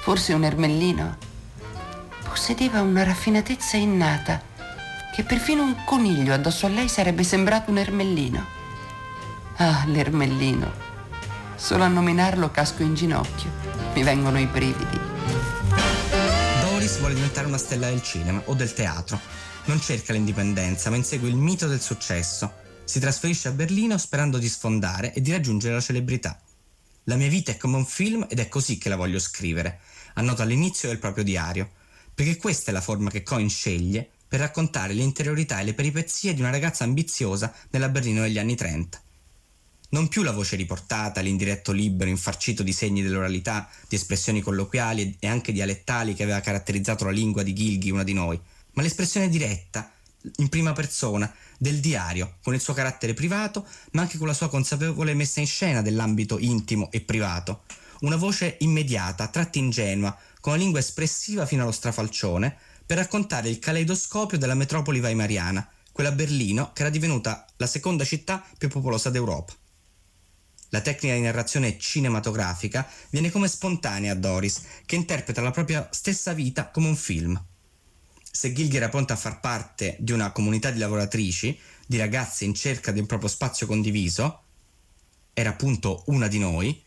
forse 0.02 0.32
un 0.32 0.42
ermellino. 0.42 1.16
Possedeva 2.24 2.80
una 2.80 3.04
raffinatezza 3.04 3.76
innata 3.76 4.42
che 5.14 5.22
perfino 5.22 5.62
un 5.62 5.84
coniglio 5.84 6.34
addosso 6.34 6.66
a 6.66 6.70
lei 6.70 6.88
sarebbe 6.88 7.22
sembrato 7.22 7.70
un 7.70 7.78
ermellino. 7.78 8.44
Ah, 9.58 9.84
l'ermellino. 9.86 10.72
Solo 11.54 11.84
a 11.84 11.88
nominarlo 11.88 12.50
casco 12.50 12.82
in 12.82 12.94
ginocchio. 12.94 13.48
Mi 13.94 14.02
vengono 14.02 14.40
i 14.40 14.46
brividi. 14.46 14.98
Doris 16.62 16.98
vuole 16.98 17.14
diventare 17.14 17.46
una 17.46 17.58
stella 17.58 17.88
del 17.88 18.02
cinema 18.02 18.42
o 18.46 18.54
del 18.54 18.72
teatro. 18.72 19.20
Non 19.66 19.80
cerca 19.80 20.12
l'indipendenza, 20.12 20.90
ma 20.90 20.96
insegue 20.96 21.28
il 21.28 21.36
mito 21.36 21.68
del 21.68 21.80
successo. 21.80 22.52
Si 22.82 22.98
trasferisce 22.98 23.46
a 23.46 23.52
Berlino 23.52 23.96
sperando 23.98 24.38
di 24.38 24.48
sfondare 24.48 25.12
e 25.12 25.20
di 25.20 25.30
raggiungere 25.30 25.74
la 25.74 25.80
celebrità. 25.80 26.40
La 27.04 27.16
mia 27.16 27.28
vita 27.28 27.52
è 27.52 27.56
come 27.56 27.76
un 27.76 27.86
film 27.86 28.26
ed 28.28 28.38
è 28.38 28.48
così 28.48 28.78
che 28.78 28.88
la 28.88 28.96
voglio 28.96 29.18
scrivere, 29.18 29.80
annota 30.14 30.42
all'inizio 30.42 30.88
del 30.88 30.98
proprio 30.98 31.24
diario, 31.24 31.70
perché 32.14 32.36
questa 32.36 32.70
è 32.70 32.74
la 32.74 32.80
forma 32.80 33.10
che 33.10 33.22
Cohen 33.22 33.48
sceglie 33.48 34.08
per 34.28 34.40
raccontare 34.40 34.94
l'interiorità 34.94 35.60
e 35.60 35.64
le 35.64 35.74
peripezie 35.74 36.34
di 36.34 36.40
una 36.40 36.50
ragazza 36.50 36.84
ambiziosa 36.84 37.52
nella 37.70 37.88
Berlino 37.88 38.22
degli 38.22 38.38
anni 38.38 38.54
30. 38.54 39.02
Non 39.90 40.08
più 40.08 40.22
la 40.22 40.32
voce 40.32 40.56
riportata, 40.56 41.20
l'indiretto 41.20 41.70
libero, 41.70 42.08
infarcito 42.08 42.62
di 42.62 42.72
segni 42.72 43.02
dell'oralità, 43.02 43.68
di 43.86 43.96
espressioni 43.96 44.40
colloquiali 44.40 45.16
e 45.18 45.26
anche 45.26 45.52
dialettali 45.52 46.14
che 46.14 46.22
aveva 46.22 46.40
caratterizzato 46.40 47.04
la 47.04 47.10
lingua 47.10 47.42
di 47.42 47.52
Gilghi, 47.52 47.90
una 47.90 48.04
di 48.04 48.14
noi, 48.14 48.40
ma 48.72 48.82
l'espressione 48.82 49.28
diretta, 49.28 49.92
in 50.36 50.48
prima 50.48 50.72
persona, 50.72 51.30
del 51.58 51.80
diario, 51.80 52.36
con 52.42 52.54
il 52.54 52.60
suo 52.60 52.72
carattere 52.72 53.12
privato, 53.12 53.66
ma 53.92 54.00
anche 54.00 54.16
con 54.16 54.26
la 54.26 54.32
sua 54.32 54.48
consapevole 54.48 55.12
messa 55.12 55.40
in 55.40 55.46
scena 55.46 55.82
dell'ambito 55.82 56.38
intimo 56.38 56.90
e 56.90 57.02
privato. 57.02 57.64
Una 58.02 58.16
voce 58.16 58.56
immediata, 58.60 59.28
tratti 59.28 59.60
ingenua, 59.60 60.16
con 60.40 60.54
una 60.54 60.62
lingua 60.62 60.80
espressiva 60.80 61.46
fino 61.46 61.62
allo 61.62 61.70
strafalcione, 61.70 62.56
per 62.84 62.96
raccontare 62.96 63.48
il 63.48 63.60
caleidoscopio 63.60 64.38
della 64.38 64.54
metropoli 64.54 64.98
weimariana, 64.98 65.68
quella 65.92 66.10
Berlino 66.10 66.72
che 66.72 66.82
era 66.82 66.90
divenuta 66.90 67.46
la 67.58 67.66
seconda 67.68 68.04
città 68.04 68.44
più 68.58 68.68
popolosa 68.68 69.08
d'Europa. 69.08 69.54
La 70.70 70.80
tecnica 70.80 71.14
di 71.14 71.20
narrazione 71.20 71.78
cinematografica 71.78 72.88
viene 73.10 73.30
come 73.30 73.46
spontanea 73.46 74.12
a 74.12 74.16
Doris, 74.16 74.62
che 74.84 74.96
interpreta 74.96 75.40
la 75.40 75.52
propria 75.52 75.88
stessa 75.92 76.32
vita 76.32 76.70
come 76.70 76.88
un 76.88 76.96
film. 76.96 77.40
Se 78.20 78.52
Gilghi 78.52 78.78
era 78.78 78.88
pronta 78.88 79.12
a 79.14 79.18
far 79.18 79.38
parte 79.38 79.96
di 80.00 80.10
una 80.10 80.32
comunità 80.32 80.72
di 80.72 80.80
lavoratrici, 80.80 81.56
di 81.86 81.98
ragazze 81.98 82.46
in 82.46 82.54
cerca 82.54 82.90
di 82.90 82.98
un 82.98 83.06
proprio 83.06 83.28
spazio 83.28 83.68
condiviso, 83.68 84.42
era 85.34 85.50
appunto 85.50 86.02
una 86.06 86.26
di 86.26 86.40
noi, 86.40 86.82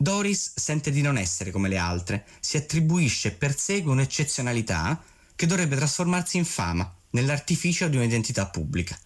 Doris 0.00 0.52
sente 0.54 0.92
di 0.92 1.02
non 1.02 1.18
essere 1.18 1.50
come 1.50 1.68
le 1.68 1.76
altre, 1.76 2.24
si 2.38 2.56
attribuisce 2.56 3.28
e 3.28 3.32
persegue 3.32 3.90
un'eccezionalità 3.90 5.02
che 5.34 5.46
dovrebbe 5.46 5.74
trasformarsi 5.74 6.36
in 6.36 6.44
fama, 6.44 6.88
nell'artificio 7.10 7.88
di 7.88 7.96
un'identità 7.96 8.46
pubblica. 8.46 8.96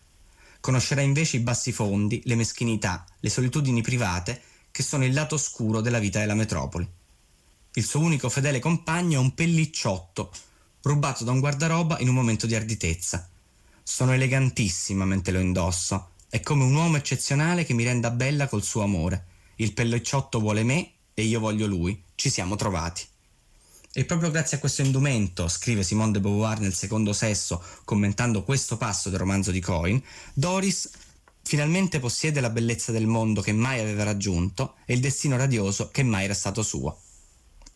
Conoscerà 0.61 1.01
invece 1.01 1.39
i 1.39 1.41
bassi 1.41 1.73
fondi, 1.73 2.21
le 2.27 2.35
meschinità, 2.35 3.07
le 3.21 3.31
solitudini 3.31 3.81
private 3.81 4.43
che 4.71 4.83
sono 4.83 5.07
il 5.07 5.15
lato 5.15 5.37
oscuro 5.37 5.81
della 5.81 5.99
vita 5.99 6.19
della 6.19 6.35
metropoli. 6.35 6.87
Il 7.73 7.85
suo 7.87 8.01
unico 8.01 8.29
fedele 8.29 8.59
compagno 8.59 9.19
è 9.19 9.23
un 9.23 9.33
pellicciotto, 9.33 10.31
rubato 10.83 11.25
da 11.25 11.31
un 11.31 11.41
guardaroba 11.41 12.01
in 12.01 12.09
un 12.09 12.15
momento 12.15 12.47
di 12.47 12.55
arditezza. 12.55 13.31
Sono 13.83 14.13
elegantissima 14.13 15.07
mentre 15.07 15.33
lo 15.33 15.41
indosso. 15.41 16.11
È 16.29 16.39
come 16.41 16.65
un 16.65 16.75
uomo 16.75 16.99
eccezionale 16.99 17.65
che 17.65 17.73
mi 17.73 17.85
renda 17.85 18.11
bella 18.11 18.47
col 18.47 18.63
suo 18.63 18.83
amore. 18.83 19.31
Il 19.57 19.73
pellicciotto 19.73 20.41
vuole 20.41 20.63
me 20.63 20.93
e 21.15 21.23
io 21.25 21.41
voglio 21.41 21.67
lui. 21.67 22.03
Ci 22.15 22.31
siamo 22.31 22.57
trovati. 22.57 23.03
E 23.95 24.05
proprio 24.07 24.31
grazie 24.31 24.57
a 24.57 24.61
questo 24.61 24.81
indumento, 24.81 25.49
scrive 25.49 25.83
Simone 25.83 26.13
de 26.13 26.21
Beauvoir 26.21 26.61
nel 26.61 26.73
secondo 26.73 27.13
sesso, 27.13 27.63
commentando 27.85 28.43
questo 28.43 28.79
passo 28.79 29.11
del 29.11 29.19
romanzo 29.19 29.51
di 29.51 29.61
Coin, 29.61 30.03
Doris 30.33 30.91
finalmente 31.43 32.01
possiede 32.01 32.41
la 32.41 32.49
bellezza 32.49 32.91
del 32.91 33.07
mondo 33.07 33.43
che 33.43 33.53
mai 33.53 33.81
aveva 33.81 34.05
raggiunto 34.05 34.77
e 34.87 34.95
il 34.95 35.01
destino 35.01 35.37
radioso 35.37 35.91
che 35.91 36.03
mai 36.03 36.25
era 36.25 36.33
stato 36.33 36.63
suo. 36.63 36.99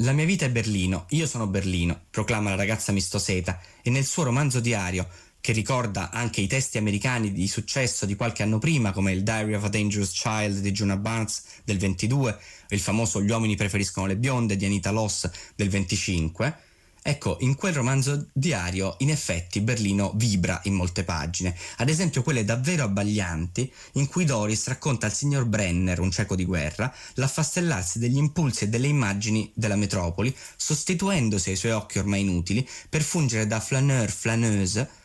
La 0.00 0.12
mia 0.12 0.24
vita 0.24 0.44
è 0.44 0.50
Berlino, 0.50 1.06
io 1.10 1.26
sono 1.26 1.46
Berlino, 1.46 2.04
proclama 2.10 2.50
la 2.50 2.56
ragazza 2.56 2.92
mistoseta, 2.92 3.60
e 3.82 3.90
nel 3.90 4.04
suo 4.04 4.24
romanzo 4.24 4.60
diario, 4.60 5.08
che 5.46 5.52
ricorda 5.52 6.10
anche 6.10 6.40
i 6.40 6.48
testi 6.48 6.76
americani 6.76 7.30
di 7.30 7.46
successo 7.46 8.04
di 8.04 8.16
qualche 8.16 8.42
anno 8.42 8.58
prima, 8.58 8.90
come 8.90 9.12
il 9.12 9.22
Diary 9.22 9.54
of 9.54 9.62
a 9.62 9.68
Dangerous 9.68 10.10
Child 10.10 10.58
di 10.58 10.72
Jonah 10.72 10.96
Barnes 10.96 11.40
del 11.62 11.78
22, 11.78 12.36
il 12.70 12.80
famoso 12.80 13.22
Gli 13.22 13.30
uomini 13.30 13.54
preferiscono 13.54 14.08
le 14.08 14.16
bionde 14.16 14.56
di 14.56 14.64
Anita 14.64 14.90
Loss 14.90 15.30
del 15.54 15.68
25, 15.68 16.58
Ecco, 17.00 17.36
in 17.42 17.54
quel 17.54 17.74
romanzo 17.74 18.26
diario, 18.32 18.96
in 18.98 19.10
effetti, 19.10 19.60
Berlino 19.60 20.10
vibra 20.16 20.60
in 20.64 20.74
molte 20.74 21.04
pagine, 21.04 21.56
ad 21.76 21.88
esempio 21.88 22.24
quelle 22.24 22.44
davvero 22.44 22.82
abbaglianti, 22.82 23.72
in 23.92 24.08
cui 24.08 24.24
Doris 24.24 24.66
racconta 24.66 25.06
al 25.06 25.14
signor 25.14 25.44
Brenner, 25.44 26.00
un 26.00 26.10
cieco 26.10 26.34
di 26.34 26.44
guerra, 26.44 26.92
l'affastellarsi 27.14 28.00
degli 28.00 28.16
impulsi 28.16 28.64
e 28.64 28.68
delle 28.68 28.88
immagini 28.88 29.48
della 29.54 29.76
metropoli, 29.76 30.34
sostituendosi 30.56 31.50
ai 31.50 31.56
suoi 31.56 31.70
occhi 31.70 32.00
ormai 32.00 32.22
inutili 32.22 32.68
per 32.88 33.02
fungere 33.02 33.46
da 33.46 33.60
flaneur, 33.60 34.10
flaneuse, 34.10 35.04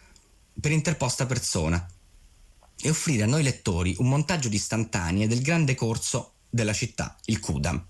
per 0.59 0.71
interposta 0.71 1.25
persona. 1.25 1.87
e 2.83 2.89
offrire 2.89 3.23
a 3.23 3.27
noi 3.27 3.43
lettori 3.43 3.95
un 3.99 4.09
montaggio 4.09 4.49
di 4.49 4.55
istantanee 4.55 5.27
del 5.27 5.43
grande 5.43 5.75
corso 5.75 6.33
della 6.49 6.73
città, 6.73 7.15
il 7.25 7.39
Kudam. 7.39 7.85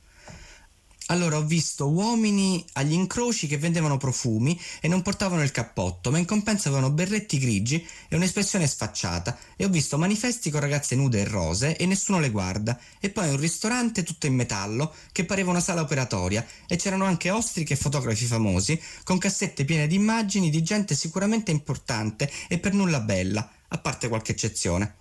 Allora 1.12 1.36
ho 1.36 1.44
visto 1.44 1.90
uomini 1.90 2.66
agli 2.74 2.94
incroci 2.94 3.46
che 3.46 3.58
vendevano 3.58 3.98
profumi 3.98 4.58
e 4.80 4.88
non 4.88 5.02
portavano 5.02 5.44
il 5.44 5.52
cappotto, 5.52 6.10
ma 6.10 6.18
in 6.18 6.26
compenso 6.26 6.70
avevano 6.70 6.94
berretti 6.94 7.38
grigi 7.38 7.86
e 8.08 8.16
un'espressione 8.16 8.66
sfacciata. 8.66 9.38
E 9.58 9.66
ho 9.66 9.68
visto 9.68 9.98
manifesti 9.98 10.50
con 10.50 10.62
ragazze 10.62 10.96
nude 10.96 11.20
e 11.20 11.26
rose 11.26 11.76
e 11.76 11.86
nessuno 11.86 12.22
le 12.22 12.30
guarda. 12.30 12.80
E 13.02 13.10
poi 13.10 13.28
un 13.28 13.36
ristorante 13.36 14.04
tutto 14.04 14.26
in 14.26 14.36
metallo 14.36 14.94
che 15.12 15.26
pareva 15.26 15.50
una 15.50 15.60
sala 15.60 15.82
operatoria. 15.82 16.46
E 16.66 16.78
c'erano 16.78 17.04
anche 17.04 17.30
ostriche 17.30 17.74
e 17.74 17.78
fotografi 17.78 18.26
famosi 18.26 18.82
con 19.04 19.18
cassette 19.18 19.66
piene 19.66 19.88
di 19.88 19.96
immagini 19.96 20.50
di 20.50 20.64
gente 20.64 20.96
sicuramente 20.96 21.52
importante 21.52 22.32
e 22.48 22.58
per 22.58 22.74
nulla 22.74 23.02
bella, 23.02 23.52
a 23.68 23.78
parte 23.80 24.08
qualche 24.08 24.32
eccezione. 24.32 24.96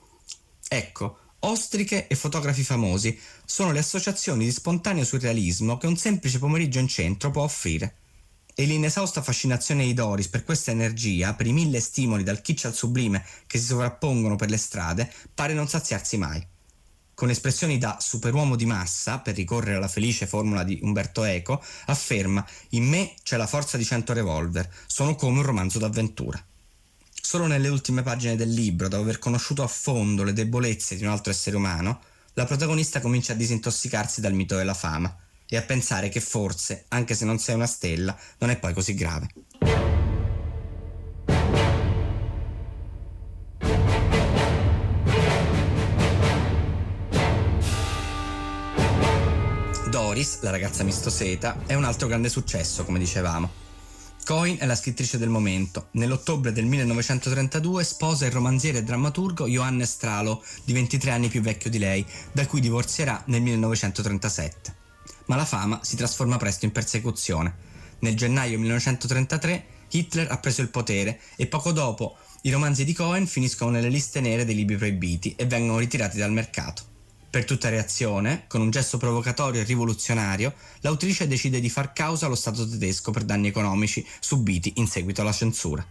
Ecco, 0.69 1.19
Ostriche 1.43 2.07
e 2.07 2.15
fotografi 2.17 2.63
famosi 2.63 3.19
sono 3.47 3.73
le 3.73 3.79
associazioni 3.79 4.45
di 4.45 4.53
spontaneo 4.53 5.05
surrealismo 5.05 5.79
che 5.79 5.87
un 5.87 5.97
semplice 5.97 6.39
pomeriggio 6.39 6.81
in 6.81 6.89
centro 6.89 7.31
può 7.31 7.43
offrire. 7.43 7.95
E 8.55 8.65
l'inesausta 8.67 9.23
fascinazione 9.23 9.87
di 9.87 9.95
Doris 9.95 10.29
per 10.29 10.45
questa 10.45 10.71
energia, 10.71 11.33
per 11.33 11.47
i 11.47 11.53
mille 11.53 11.81
stimoli 11.81 12.25
dal 12.25 12.43
kitsch 12.43 12.67
al 12.67 12.75
sublime 12.75 13.25
che 13.47 13.59
si 13.59 13.65
sovrappongono 13.65 14.37
per 14.37 14.51
le 14.51 14.59
strade, 14.59 15.11
pare 15.33 15.55
non 15.55 15.67
saziarsi 15.67 16.19
mai. 16.19 16.47
Con 17.15 17.31
espressioni 17.31 17.79
da 17.79 17.97
superuomo 18.01 18.55
di 18.55 18.67
massa, 18.67 19.21
per 19.21 19.35
ricorrere 19.35 19.77
alla 19.77 19.89
felice 19.89 20.27
formula 20.27 20.63
di 20.63 20.79
Umberto 20.83 21.25
Eco, 21.25 21.63
afferma: 21.87 22.47
In 22.71 22.85
me 22.85 23.15
c'è 23.23 23.39
la 23.39 23.47
forza 23.47 23.79
di 23.79 23.85
cento 23.85 24.13
revolver, 24.13 24.71
sono 24.87 25.15
come 25.15 25.39
un 25.39 25.45
romanzo 25.45 25.79
d'avventura. 25.79 26.43
Solo 27.23 27.47
nelle 27.47 27.69
ultime 27.69 28.03
pagine 28.03 28.35
del 28.35 28.51
libro, 28.51 28.89
dopo 28.89 29.03
aver 29.03 29.19
conosciuto 29.19 29.63
a 29.63 29.69
fondo 29.69 30.25
le 30.25 30.33
debolezze 30.33 30.97
di 30.97 31.05
un 31.05 31.11
altro 31.11 31.31
essere 31.31 31.55
umano, 31.57 32.01
la 32.35 32.45
protagonista 32.45 33.01
comincia 33.01 33.35
a 33.35 33.37
disintossicarsi 33.37 34.21
dal 34.21 34.33
mito 34.33 34.57
della 34.57 34.75
fama 34.75 35.15
e 35.49 35.57
a 35.57 35.63
pensare 35.63 36.09
che 36.09 36.21
forse, 36.21 36.87
anche 36.89 37.15
se 37.15 37.25
non 37.25 37.39
sei 37.39 37.55
una 37.55 37.67
stella, 37.67 38.17
non 38.39 38.51
è 38.51 38.59
poi 38.59 38.73
così 38.73 38.95
grave. 38.95 39.29
Doris, 49.89 50.41
la 50.41 50.51
ragazza 50.51 50.83
mistoseta, 50.83 51.63
è 51.67 51.75
un 51.75 51.85
altro 51.85 52.09
grande 52.09 52.29
successo, 52.29 52.85
come 52.85 52.99
dicevamo. 52.99 53.70
Cohen 54.25 54.59
è 54.59 54.67
la 54.67 54.75
scrittrice 54.75 55.19
del 55.19 55.29
momento. 55.29 55.89
Nell'ottobre 55.93 56.53
del 56.53 56.65
1932 56.67 57.83
sposa 57.83 58.27
il 58.27 58.33
romanziere 58.33 58.79
e 58.79 58.83
drammaturgo 58.85 59.49
Johannes 59.49 59.91
Stralo, 59.91 60.45
di 60.65 60.73
23 60.73 61.11
anni 61.11 61.29
più 61.29 61.41
vecchio 61.41 61.71
di 61.71 61.79
lei, 61.79 62.07
da 62.33 62.47
cui 62.47 62.61
divorzierà 62.61 63.23
nel 63.27 63.43
1937. 63.43 64.75
Ma 65.27 65.37
la 65.37 65.45
fama 65.45 65.81
si 65.83 65.97
trasforma 65.97 66.37
presto 66.37 66.65
in 66.65 66.73
persecuzione. 66.73 67.55
Nel 68.01 68.17
gennaio 68.17 68.59
1933 68.59 69.65
Hitler 69.91 70.31
ha 70.31 70.39
preso 70.39 70.63
il 70.63 70.71
potere 70.71 71.21
e 71.37 71.47
poco 71.47 71.73
dopo 71.73 72.17
i 72.43 72.51
romanzi 72.51 72.85
di 72.85 72.95
Cohen 72.95 73.27
finiscono 73.27 73.71
nelle 73.71 73.89
liste 73.89 74.21
nere 74.21 74.45
dei 74.45 74.55
libri 74.55 74.77
proibiti 74.77 75.35
e 75.37 75.47
vengono 75.47 75.79
ritirati 75.79 76.17
dal 76.17 76.33
mercato. 76.33 76.90
Per 77.31 77.45
tutta 77.45 77.69
reazione, 77.69 78.47
con 78.49 78.61
un 78.61 78.71
gesto 78.71 78.99
provocatorio 78.99 79.61
e 79.61 79.65
rivoluzionario, 79.65 80.53
l'autrice 80.81 81.29
decide 81.29 81.61
di 81.61 81.71
far 81.71 81.93
causa 81.93 82.27
allo 82.27 82.35
Stato 82.35 82.69
tedesco 82.69 83.13
per 83.13 83.23
danni 83.23 83.47
economici 83.47 84.05
subiti 84.19 84.73
in 84.77 84.89
seguito 84.89 85.21
alla 85.21 85.31
censura. 85.31 85.87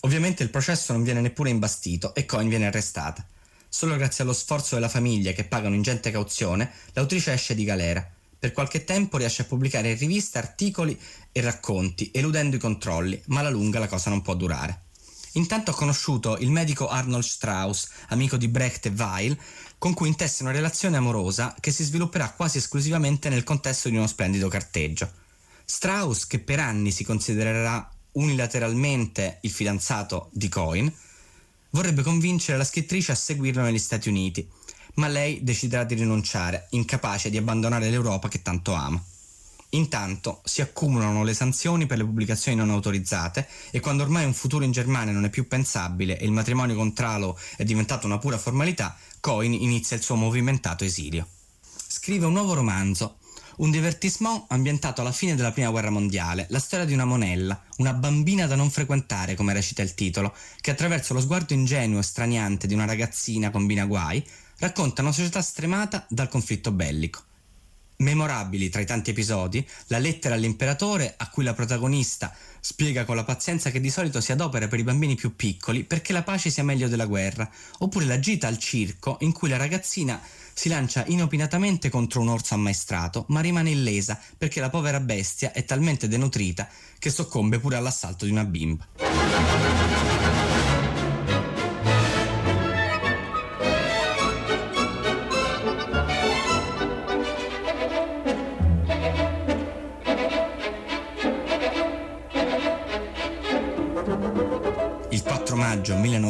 Ovviamente 0.00 0.42
il 0.42 0.48
processo 0.48 0.94
non 0.94 1.02
viene 1.02 1.20
neppure 1.20 1.50
imbastito 1.50 2.14
e 2.14 2.24
Cohen 2.24 2.48
viene 2.48 2.66
arrestata. 2.66 3.22
Solo 3.68 3.94
grazie 3.96 4.24
allo 4.24 4.32
sforzo 4.32 4.74
della 4.74 4.88
famiglia 4.88 5.32
che 5.32 5.44
paga 5.44 5.68
un'ingente 5.68 6.10
cauzione, 6.10 6.72
l'autrice 6.94 7.34
esce 7.34 7.54
di 7.54 7.64
galera. 7.64 8.08
Per 8.38 8.52
qualche 8.52 8.84
tempo 8.84 9.18
riesce 9.18 9.42
a 9.42 9.44
pubblicare 9.44 9.90
in 9.90 9.98
rivista 9.98 10.38
articoli 10.38 10.98
e 11.30 11.42
racconti, 11.42 12.10
eludendo 12.10 12.56
i 12.56 12.58
controlli, 12.58 13.20
ma 13.26 13.40
alla 13.40 13.50
lunga 13.50 13.78
la 13.78 13.86
cosa 13.86 14.08
non 14.08 14.22
può 14.22 14.34
durare. 14.34 14.84
Intanto 15.32 15.70
ho 15.70 15.74
conosciuto 15.74 16.36
il 16.38 16.50
medico 16.50 16.88
Arnold 16.88 17.22
Strauss, 17.22 17.88
amico 18.08 18.36
di 18.36 18.48
Brecht 18.48 18.86
e 18.86 18.92
Weil, 18.96 19.38
con 19.78 19.94
cui 19.94 20.08
intesse 20.08 20.42
una 20.42 20.52
relazione 20.52 20.96
amorosa 20.96 21.54
che 21.60 21.70
si 21.70 21.84
svilupperà 21.84 22.30
quasi 22.30 22.58
esclusivamente 22.58 23.28
nel 23.28 23.44
contesto 23.44 23.88
di 23.88 23.96
uno 23.96 24.06
splendido 24.06 24.48
carteggio. 24.48 25.10
Strauss, 25.64 26.26
che 26.26 26.40
per 26.40 26.58
anni 26.58 26.90
si 26.90 27.04
considererà 27.04 27.88
unilateralmente 28.12 29.38
il 29.42 29.50
fidanzato 29.50 30.30
di 30.32 30.48
Cohen, 30.48 30.92
vorrebbe 31.70 32.02
convincere 32.02 32.58
la 32.58 32.64
scrittrice 32.64 33.12
a 33.12 33.14
seguirlo 33.14 33.62
negli 33.62 33.78
Stati 33.78 34.08
Uniti, 34.08 34.46
ma 34.94 35.06
lei 35.06 35.44
deciderà 35.44 35.84
di 35.84 35.94
rinunciare, 35.94 36.66
incapace 36.70 37.30
di 37.30 37.36
abbandonare 37.36 37.88
l'Europa 37.88 38.28
che 38.28 38.42
tanto 38.42 38.72
ama. 38.72 39.00
Intanto 39.70 40.40
si 40.44 40.62
accumulano 40.62 41.22
le 41.22 41.32
sanzioni 41.32 41.86
per 41.86 41.98
le 41.98 42.04
pubblicazioni 42.04 42.56
non 42.56 42.70
autorizzate 42.70 43.46
e 43.70 43.78
quando 43.78 44.02
ormai 44.02 44.24
un 44.24 44.34
futuro 44.34 44.64
in 44.64 44.72
Germania 44.72 45.12
non 45.12 45.24
è 45.24 45.30
più 45.30 45.46
pensabile 45.46 46.18
e 46.18 46.24
il 46.24 46.32
matrimonio 46.32 46.74
con 46.74 46.92
Tralo 46.92 47.38
è 47.56 47.62
diventato 47.62 48.06
una 48.06 48.18
pura 48.18 48.36
formalità, 48.36 48.96
Cohen 49.20 49.52
inizia 49.52 49.96
il 49.96 50.02
suo 50.02 50.16
movimentato 50.16 50.82
esilio. 50.82 51.28
Scrive 51.86 52.26
un 52.26 52.32
nuovo 52.32 52.54
romanzo, 52.54 53.18
un 53.58 53.70
divertissement 53.70 54.46
ambientato 54.48 55.02
alla 55.02 55.12
fine 55.12 55.36
della 55.36 55.52
Prima 55.52 55.70
Guerra 55.70 55.90
Mondiale, 55.90 56.46
la 56.48 56.58
storia 56.58 56.84
di 56.84 56.94
una 56.94 57.04
monella, 57.04 57.62
una 57.76 57.92
bambina 57.92 58.46
da 58.46 58.56
non 58.56 58.70
frequentare, 58.70 59.36
come 59.36 59.52
recita 59.52 59.82
il 59.82 59.94
titolo, 59.94 60.34
che 60.60 60.70
attraverso 60.72 61.14
lo 61.14 61.20
sguardo 61.20 61.52
ingenuo 61.52 62.00
e 62.00 62.02
straniante 62.04 62.66
di 62.66 62.74
una 62.74 62.86
ragazzina 62.86 63.50
combina 63.50 63.84
guai, 63.84 64.26
racconta 64.58 65.02
una 65.02 65.12
società 65.12 65.42
stremata 65.42 66.06
dal 66.08 66.28
conflitto 66.28 66.72
bellico. 66.72 67.22
Memorabili 68.00 68.70
tra 68.70 68.80
i 68.80 68.86
tanti 68.86 69.10
episodi, 69.10 69.66
la 69.88 69.98
lettera 69.98 70.34
all'imperatore 70.34 71.14
a 71.16 71.28
cui 71.28 71.44
la 71.44 71.52
protagonista 71.52 72.34
spiega 72.58 73.04
con 73.04 73.14
la 73.14 73.24
pazienza 73.24 73.70
che 73.70 73.80
di 73.80 73.90
solito 73.90 74.22
si 74.22 74.32
adopera 74.32 74.68
per 74.68 74.78
i 74.78 74.84
bambini 74.84 75.16
più 75.16 75.36
piccoli 75.36 75.84
perché 75.84 76.14
la 76.14 76.22
pace 76.22 76.48
sia 76.48 76.64
meglio 76.64 76.88
della 76.88 77.04
guerra, 77.04 77.48
oppure 77.78 78.06
la 78.06 78.18
gita 78.18 78.46
al 78.46 78.58
circo 78.58 79.18
in 79.20 79.32
cui 79.32 79.50
la 79.50 79.58
ragazzina 79.58 80.20
si 80.54 80.68
lancia 80.70 81.04
inopinatamente 81.08 81.90
contro 81.90 82.22
un 82.22 82.28
orso 82.28 82.54
ammaestrato, 82.54 83.26
ma 83.28 83.40
rimane 83.40 83.70
illesa 83.70 84.18
perché 84.36 84.60
la 84.60 84.70
povera 84.70 85.00
bestia 85.00 85.52
è 85.52 85.64
talmente 85.66 86.08
denutrita 86.08 86.68
che 86.98 87.10
soccombe 87.10 87.58
pure 87.58 87.76
all'assalto 87.76 88.24
di 88.24 88.30
una 88.30 88.44
bimba. 88.44 89.89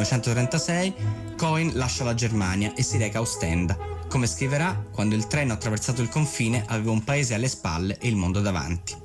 1936 0.01 0.95
Cohen 1.37 1.73
lascia 1.75 2.05
la 2.05 2.15
Germania 2.15 2.75
e 2.75 2.83
si 2.83 2.97
reca 2.97 3.19
a 3.19 3.21
Ostenda. 3.21 3.77
Come 4.09 4.27
scriverà, 4.27 4.75
quando 4.91 5.15
il 5.15 5.27
treno 5.27 5.53
ha 5.53 5.57
attraversato 5.57 6.01
il 6.01 6.09
confine 6.09 6.65
aveva 6.67 6.91
un 6.91 7.05
paese 7.05 7.35
alle 7.35 7.49
spalle 7.49 7.99
e 7.99 8.09
il 8.09 8.17
mondo 8.17 8.41
davanti. 8.41 8.97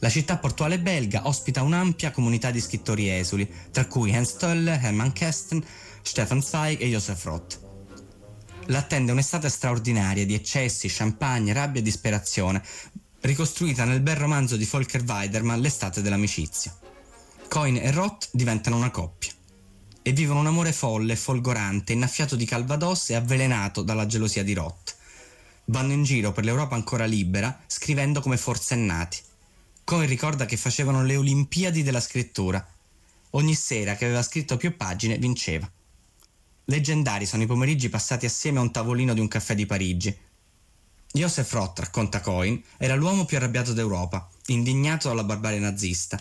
La 0.00 0.08
città 0.08 0.38
portuale 0.38 0.78
belga 0.78 1.26
ospita 1.26 1.62
un'ampia 1.62 2.10
comunità 2.10 2.50
di 2.50 2.60
scrittori 2.60 3.08
esuli, 3.08 3.48
tra 3.70 3.86
cui 3.86 4.14
Hans 4.14 4.30
Stoller, 4.30 4.80
Hermann 4.82 5.10
Kästen, 5.10 5.64
Stefan 6.02 6.42
Zweig 6.42 6.80
e 6.80 6.88
Josef 6.88 7.24
Roth. 7.24 7.60
L'attende 8.66 9.12
un'estate 9.12 9.48
straordinaria 9.48 10.26
di 10.26 10.34
eccessi, 10.34 10.88
champagne, 10.88 11.52
rabbia 11.52 11.80
e 11.80 11.84
disperazione, 11.84 12.62
ricostruita 13.20 13.84
nel 13.84 14.00
bel 14.00 14.16
romanzo 14.16 14.56
di 14.56 14.68
Volker 14.70 15.02
Weidermann 15.02 15.60
L'estate 15.60 16.02
dell'amicizia. 16.02 16.76
Coin 17.48 17.76
e 17.76 17.90
Roth 17.90 18.28
diventano 18.32 18.76
una 18.76 18.90
coppia 18.90 19.36
e 20.08 20.12
vivono 20.12 20.40
un 20.40 20.46
amore 20.46 20.72
folle, 20.72 21.16
folgorante, 21.16 21.92
innaffiato 21.92 22.34
di 22.34 22.46
calvados 22.46 23.10
e 23.10 23.14
avvelenato 23.14 23.82
dalla 23.82 24.06
gelosia 24.06 24.42
di 24.42 24.54
Roth. 24.54 24.96
Vanno 25.66 25.92
in 25.92 26.02
giro 26.02 26.32
per 26.32 26.44
l'Europa 26.44 26.74
ancora 26.74 27.04
libera, 27.04 27.60
scrivendo 27.66 28.22
come 28.22 28.38
forsennati. 28.38 29.18
Coin 29.84 30.08
ricorda 30.08 30.46
che 30.46 30.56
facevano 30.56 31.04
le 31.04 31.16
Olimpiadi 31.16 31.82
della 31.82 32.00
scrittura. 32.00 32.66
Ogni 33.32 33.54
sera 33.54 33.96
che 33.96 34.06
aveva 34.06 34.22
scritto 34.22 34.56
più 34.56 34.78
pagine 34.78 35.18
vinceva. 35.18 35.70
Leggendari 36.64 37.26
sono 37.26 37.42
i 37.42 37.46
pomeriggi 37.46 37.90
passati 37.90 38.24
assieme 38.24 38.60
a 38.60 38.62
un 38.62 38.72
tavolino 38.72 39.12
di 39.12 39.20
un 39.20 39.28
caffè 39.28 39.54
di 39.54 39.66
Parigi. 39.66 40.16
Joseph 41.12 41.52
Roth, 41.52 41.80
racconta 41.80 42.22
Coin, 42.22 42.58
era 42.78 42.94
l'uomo 42.94 43.26
più 43.26 43.36
arrabbiato 43.36 43.74
d'Europa, 43.74 44.26
indignato 44.46 45.08
dalla 45.08 45.24
barbarie 45.24 45.58
nazista 45.58 46.18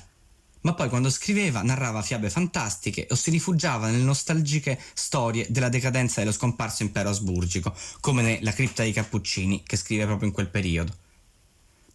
ma 0.62 0.74
poi 0.74 0.90
quando 0.90 1.10
scriveva 1.10 1.62
narrava 1.62 2.02
fiabe 2.02 2.30
fantastiche 2.30 3.08
o 3.10 3.16
si 3.16 3.30
rifugiava 3.30 3.90
nelle 3.90 4.04
nostalgiche 4.04 4.80
storie 4.94 5.48
della 5.50 5.70
decadenza 5.70 6.20
dello 6.20 6.32
scomparso 6.32 6.84
impero 6.84 7.10
asburgico, 7.10 7.74
come 8.00 8.40
ne 8.40 8.54
cripta 8.54 8.84
dei 8.84 8.94
Cappuccini, 8.94 9.64
che 9.64 9.78
scrive 9.78 10.06
proprio 10.06 10.28
in 10.28 10.34
quel 10.34 10.50
periodo. 10.50 10.96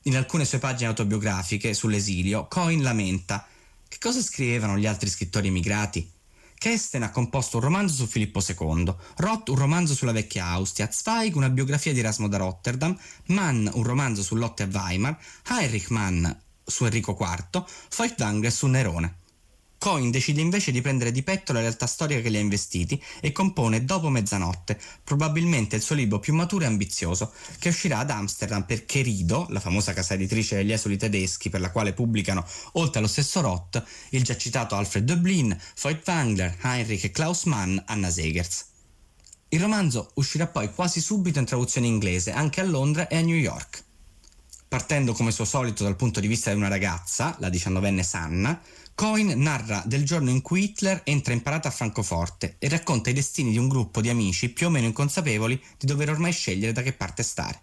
In 0.03 0.16
alcune 0.16 0.44
sue 0.44 0.59
pagine 0.59 0.88
autobiografiche 0.88 1.75
sull'esilio, 1.75 2.46
Cohen 2.48 2.83
lamenta 2.83 3.46
che 3.92 3.98
cosa 4.01 4.22
scrivevano 4.22 4.79
gli 4.79 4.87
altri 4.87 5.11
scrittori 5.11 5.48
emigrati? 5.48 6.11
Kesten 6.55 7.03
ha 7.03 7.11
composto 7.11 7.59
un 7.59 7.64
romanzo 7.64 7.94
su 7.94 8.07
Filippo 8.07 8.40
II, 8.40 8.94
Roth 9.16 9.48
un 9.48 9.57
romanzo 9.57 9.94
sulla 9.94 10.12
vecchia 10.12 10.46
Austria, 10.46 10.90
Zweig 10.90 11.35
una 11.37 11.51
biografia 11.51 11.92
di 11.92 11.98
Erasmo 11.98 12.29
da 12.29 12.38
Rotterdam, 12.38 12.98
Mann 13.27 13.68
un 13.72 13.83
romanzo 13.83 14.22
su 14.22 14.35
Lotte 14.35 14.62
a 14.62 14.68
Weimar, 14.72 15.18
Heinrich 15.48 15.90
Mann 15.90 16.27
su 16.64 16.85
Enrico 16.85 17.16
IV, 17.18 17.64
Feuchtwanger 17.66 18.53
su 18.53 18.66
Nerone. 18.66 19.20
Coin 19.83 20.12
decide 20.12 20.40
invece 20.40 20.70
di 20.70 20.81
prendere 20.81 21.11
di 21.11 21.25
petto 21.25 21.53
la 21.53 21.59
realtà 21.59 21.88
storica 21.88 22.20
che 22.20 22.29
li 22.29 22.37
ha 22.37 22.40
investiti 22.40 23.03
e 23.20 23.33
compone 23.33 23.85
Dopo 23.85 24.11
mezzanotte, 24.11 24.79
probabilmente 25.03 25.75
il 25.75 25.83
suo 25.83 25.96
libro 25.96 26.20
più 26.20 26.35
maturo 26.35 26.62
e 26.62 26.68
ambizioso, 26.68 27.33
che 27.59 27.70
uscirà 27.70 27.98
ad 27.98 28.11
Amsterdam 28.11 28.62
per 28.64 28.87
Querido, 28.87 29.48
la 29.51 29.59
famosa 29.59 29.92
casa 29.92 30.14
editrice 30.14 30.55
degli 30.55 30.70
esuli 30.70 30.96
tedeschi 30.96 31.51
per 31.51 31.61
la 31.61 31.72
quale 31.72 31.94
pubblicano, 31.94 32.46
oltre 32.75 33.01
allo 33.01 33.09
stesso 33.09 33.40
Roth, 33.40 33.85
il 34.11 34.22
già 34.22 34.37
citato 34.37 34.77
Alfred 34.77 35.05
Döblin, 35.05 35.61
Feuchtwanger, 35.75 36.59
Heinrich 36.62 37.03
e 37.03 37.11
Klaus 37.11 37.42
Mann, 37.46 37.77
Anna 37.87 38.09
Segers. 38.09 38.66
Il 39.48 39.59
romanzo 39.61 40.12
uscirà 40.14 40.46
poi 40.46 40.72
quasi 40.72 41.01
subito 41.01 41.40
in 41.40 41.44
traduzione 41.44 41.88
inglese 41.88 42.31
anche 42.31 42.61
a 42.61 42.64
Londra 42.64 43.09
e 43.09 43.16
a 43.16 43.20
New 43.20 43.35
York. 43.35 43.83
Partendo 44.73 45.13
come 45.13 45.33
suo 45.33 45.45
solito 45.45 45.85
dal 45.85 45.97
punto 45.97 46.19
di 46.19 46.27
vista 46.27 46.49
di 46.49 46.57
una 46.57 46.69
ragazza, 46.69 47.37
la 47.41 47.51
diciannovenne 47.51 48.03
Sanna, 48.03 48.59
Coin 48.95 49.35
narra 49.37 49.83
del 49.85 50.03
giorno 50.03 50.31
in 50.31 50.41
cui 50.41 50.63
Hitler 50.63 51.03
entra 51.05 51.35
in 51.35 51.43
parata 51.43 51.69
a 51.69 51.71
Francoforte 51.71 52.57
e 52.59 52.71
racconta 52.71 53.11
i 53.11 53.13
destini 53.13 53.51
di 53.51 53.59
un 53.59 53.69
gruppo 53.69 54.01
di 54.01 54.09
amici 54.09 54.49
più 54.49 54.69
o 54.69 54.71
meno 54.71 54.87
inconsapevoli 54.87 55.63
di 55.77 55.87
dover 55.87 56.09
ormai 56.09 56.33
scegliere 56.33 56.73
da 56.73 56.81
che 56.81 56.95
parte 56.95 57.23
stare. 57.23 57.61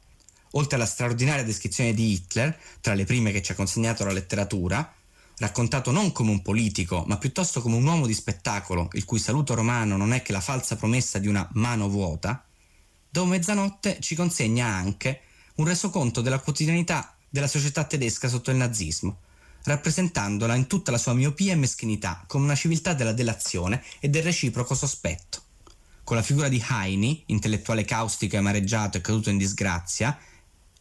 Oltre 0.51 0.75
alla 0.75 0.85
straordinaria 0.85 1.43
descrizione 1.43 1.95
di 1.95 2.11
Hitler, 2.11 2.55
tra 2.79 2.93
le 2.93 3.05
prime 3.05 3.31
che 3.31 3.41
ci 3.41 3.53
ha 3.53 3.55
consegnato 3.55 4.05
la 4.05 4.11
letteratura, 4.11 4.93
raccontato 5.39 5.89
non 5.89 6.11
come 6.11 6.29
un 6.29 6.43
politico, 6.43 7.05
ma 7.07 7.17
piuttosto 7.17 7.59
come 7.59 7.75
un 7.75 7.87
uomo 7.87 8.05
di 8.05 8.13
spettacolo, 8.13 8.87
il 8.91 9.05
cui 9.05 9.17
saluto 9.17 9.55
romano 9.55 9.97
non 9.97 10.13
è 10.13 10.21
che 10.21 10.31
la 10.31 10.41
falsa 10.41 10.75
promessa 10.75 11.17
di 11.17 11.27
una 11.27 11.49
mano 11.53 11.89
vuota, 11.89 12.43
Dopo 13.11 13.25
mezzanotte 13.25 13.97
ci 13.99 14.13
consegna 14.13 14.67
anche 14.67 15.21
un 15.59 15.65
resoconto 15.65 16.21
della 16.21 16.39
quotidianità 16.39 17.15
della 17.29 17.47
società 17.47 17.83
tedesca 17.83 18.29
sotto 18.29 18.49
il 18.49 18.55
nazismo, 18.55 19.19
rappresentandola 19.63 20.55
in 20.55 20.67
tutta 20.67 20.89
la 20.89 20.97
sua 20.97 21.13
miopia 21.13 21.51
e 21.51 21.57
meschinità 21.57 22.23
come 22.27 22.45
una 22.45 22.55
civiltà 22.55 22.93
della 22.93 23.11
delazione 23.11 23.83
e 23.99 24.07
del 24.07 24.23
reciproco 24.23 24.73
sospetto. 24.73 25.41
Con 26.05 26.15
la 26.15 26.23
figura 26.23 26.47
di 26.47 26.63
Heine, 26.69 27.23
intellettuale 27.25 27.83
caustico 27.83 28.35
e 28.35 28.39
amareggiato 28.39 28.97
e 28.97 29.01
caduto 29.01 29.29
in 29.29 29.37
disgrazia, 29.37 30.17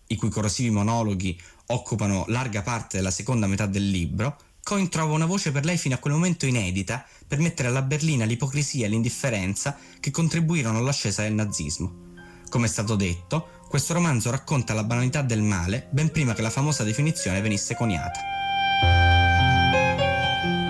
i 0.06 0.16
cui 0.16 0.30
corrosivi 0.30 0.70
monologhi 0.70 1.38
occupano 1.66 2.24
larga 2.28 2.62
parte 2.62 2.96
della 2.98 3.10
seconda 3.10 3.48
metà 3.48 3.66
del 3.66 3.90
libro, 3.90 4.38
Coin 4.62 4.88
trova 4.88 5.14
una 5.14 5.26
voce 5.26 5.50
per 5.50 5.64
lei 5.64 5.76
fino 5.76 5.96
a 5.96 5.98
quel 5.98 6.12
momento 6.12 6.46
inedita 6.46 7.04
per 7.26 7.40
mettere 7.40 7.68
alla 7.68 7.82
berlina 7.82 8.26
l'ipocrisia 8.26 8.86
e 8.86 8.88
l'indifferenza 8.88 9.76
che 9.98 10.10
contribuirono 10.10 10.78
all'ascesa 10.78 11.22
del 11.22 11.32
nazismo. 11.32 12.06
Come 12.48 12.66
è 12.66 12.68
stato 12.68 12.94
detto, 12.94 13.57
questo 13.68 13.92
romanzo 13.92 14.30
racconta 14.30 14.72
la 14.72 14.82
banalità 14.82 15.20
del 15.20 15.42
male 15.42 15.86
ben 15.90 16.10
prima 16.10 16.32
che 16.32 16.40
la 16.40 16.50
famosa 16.50 16.84
definizione 16.84 17.40
venisse 17.42 17.74
coniata. 17.74 18.18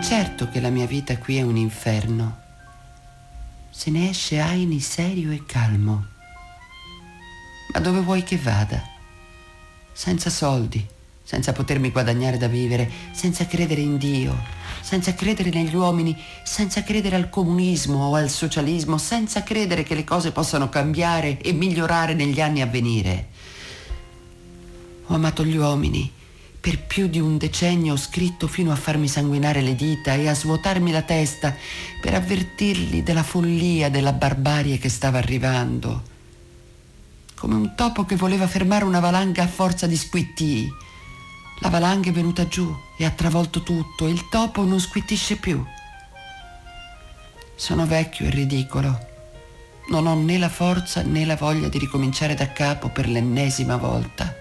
Certo 0.02 0.48
che 0.48 0.60
la 0.60 0.70
mia 0.70 0.86
vita 0.86 1.16
qui 1.18 1.36
è 1.36 1.42
un 1.42 1.56
inferno. 1.56 2.38
Se 3.70 3.90
ne 3.90 4.08
esce 4.08 4.40
Aini 4.40 4.80
serio 4.80 5.30
e 5.30 5.44
calmo. 5.46 6.06
Ma 7.72 7.80
dove 7.80 8.00
vuoi 8.00 8.24
che 8.24 8.36
vada? 8.36 8.82
Senza 9.92 10.28
soldi, 10.28 10.84
senza 11.22 11.52
potermi 11.52 11.90
guadagnare 11.90 12.36
da 12.36 12.48
vivere, 12.48 12.90
senza 13.12 13.46
credere 13.46 13.80
in 13.80 13.96
Dio, 13.98 14.36
senza 14.80 15.14
credere 15.14 15.50
negli 15.50 15.74
uomini, 15.74 16.16
senza 16.42 16.82
credere 16.82 17.16
al 17.16 17.30
comunismo 17.30 18.08
o 18.08 18.14
al 18.14 18.30
socialismo, 18.30 18.98
senza 18.98 19.42
credere 19.42 19.82
che 19.82 19.94
le 19.94 20.04
cose 20.04 20.32
possano 20.32 20.68
cambiare 20.68 21.38
e 21.40 21.52
migliorare 21.52 22.14
negli 22.14 22.40
anni 22.40 22.60
a 22.60 22.66
venire. 22.66 23.28
Ho 25.06 25.14
amato 25.14 25.44
gli 25.44 25.56
uomini 25.56 26.16
per 26.60 26.80
più 26.80 27.06
di 27.06 27.20
un 27.20 27.38
decennio 27.38 27.94
ho 27.94 27.96
scritto 27.96 28.48
fino 28.48 28.72
a 28.72 28.76
farmi 28.76 29.08
sanguinare 29.08 29.62
le 29.62 29.74
dita 29.74 30.14
e 30.14 30.28
a 30.28 30.34
svuotarmi 30.34 30.90
la 30.90 31.02
testa 31.02 31.54
per 32.00 32.14
avvertirli 32.14 33.02
della 33.02 33.22
follia, 33.22 33.88
della 33.88 34.12
barbarie 34.12 34.76
che 34.76 34.88
stava 34.88 35.18
arrivando. 35.18 36.02
Come 37.36 37.54
un 37.54 37.74
topo 37.76 38.04
che 38.04 38.16
voleva 38.16 38.48
fermare 38.48 38.84
una 38.84 38.98
valanga 38.98 39.44
a 39.44 39.48
forza 39.48 39.86
di 39.86 39.96
squittii. 39.96 40.68
La 41.60 41.70
valanga 41.70 42.10
è 42.10 42.12
venuta 42.12 42.46
giù 42.46 42.72
e 42.96 43.04
ha 43.04 43.10
travolto 43.10 43.62
tutto 43.62 44.06
e 44.06 44.10
il 44.10 44.28
topo 44.28 44.62
non 44.62 44.78
squittisce 44.78 45.36
più. 45.36 45.64
Sono 47.56 47.84
vecchio 47.86 48.26
e 48.26 48.30
ridicolo. 48.30 49.06
Non 49.90 50.06
ho 50.06 50.14
né 50.14 50.38
la 50.38 50.48
forza 50.48 51.02
né 51.02 51.24
la 51.24 51.34
voglia 51.34 51.68
di 51.68 51.78
ricominciare 51.78 52.34
da 52.34 52.52
capo 52.52 52.90
per 52.90 53.08
l'ennesima 53.08 53.76
volta. 53.76 54.32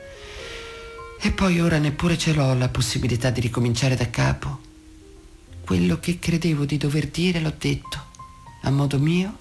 E 1.19 1.31
poi 1.31 1.59
ora 1.59 1.79
neppure 1.79 2.17
ce 2.17 2.33
l'ho 2.33 2.53
la 2.53 2.69
possibilità 2.69 3.31
di 3.31 3.41
ricominciare 3.41 3.95
da 3.95 4.09
capo. 4.11 4.59
Quello 5.65 5.99
che 5.99 6.19
credevo 6.19 6.65
di 6.65 6.77
dover 6.77 7.07
dire 7.07 7.39
l'ho 7.39 7.53
detto, 7.57 7.99
a 8.61 8.69
modo 8.69 8.99
mio 8.99 9.35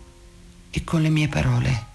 e 0.70 0.82
con 0.82 1.02
le 1.02 1.10
mie 1.10 1.28
parole. 1.28 1.86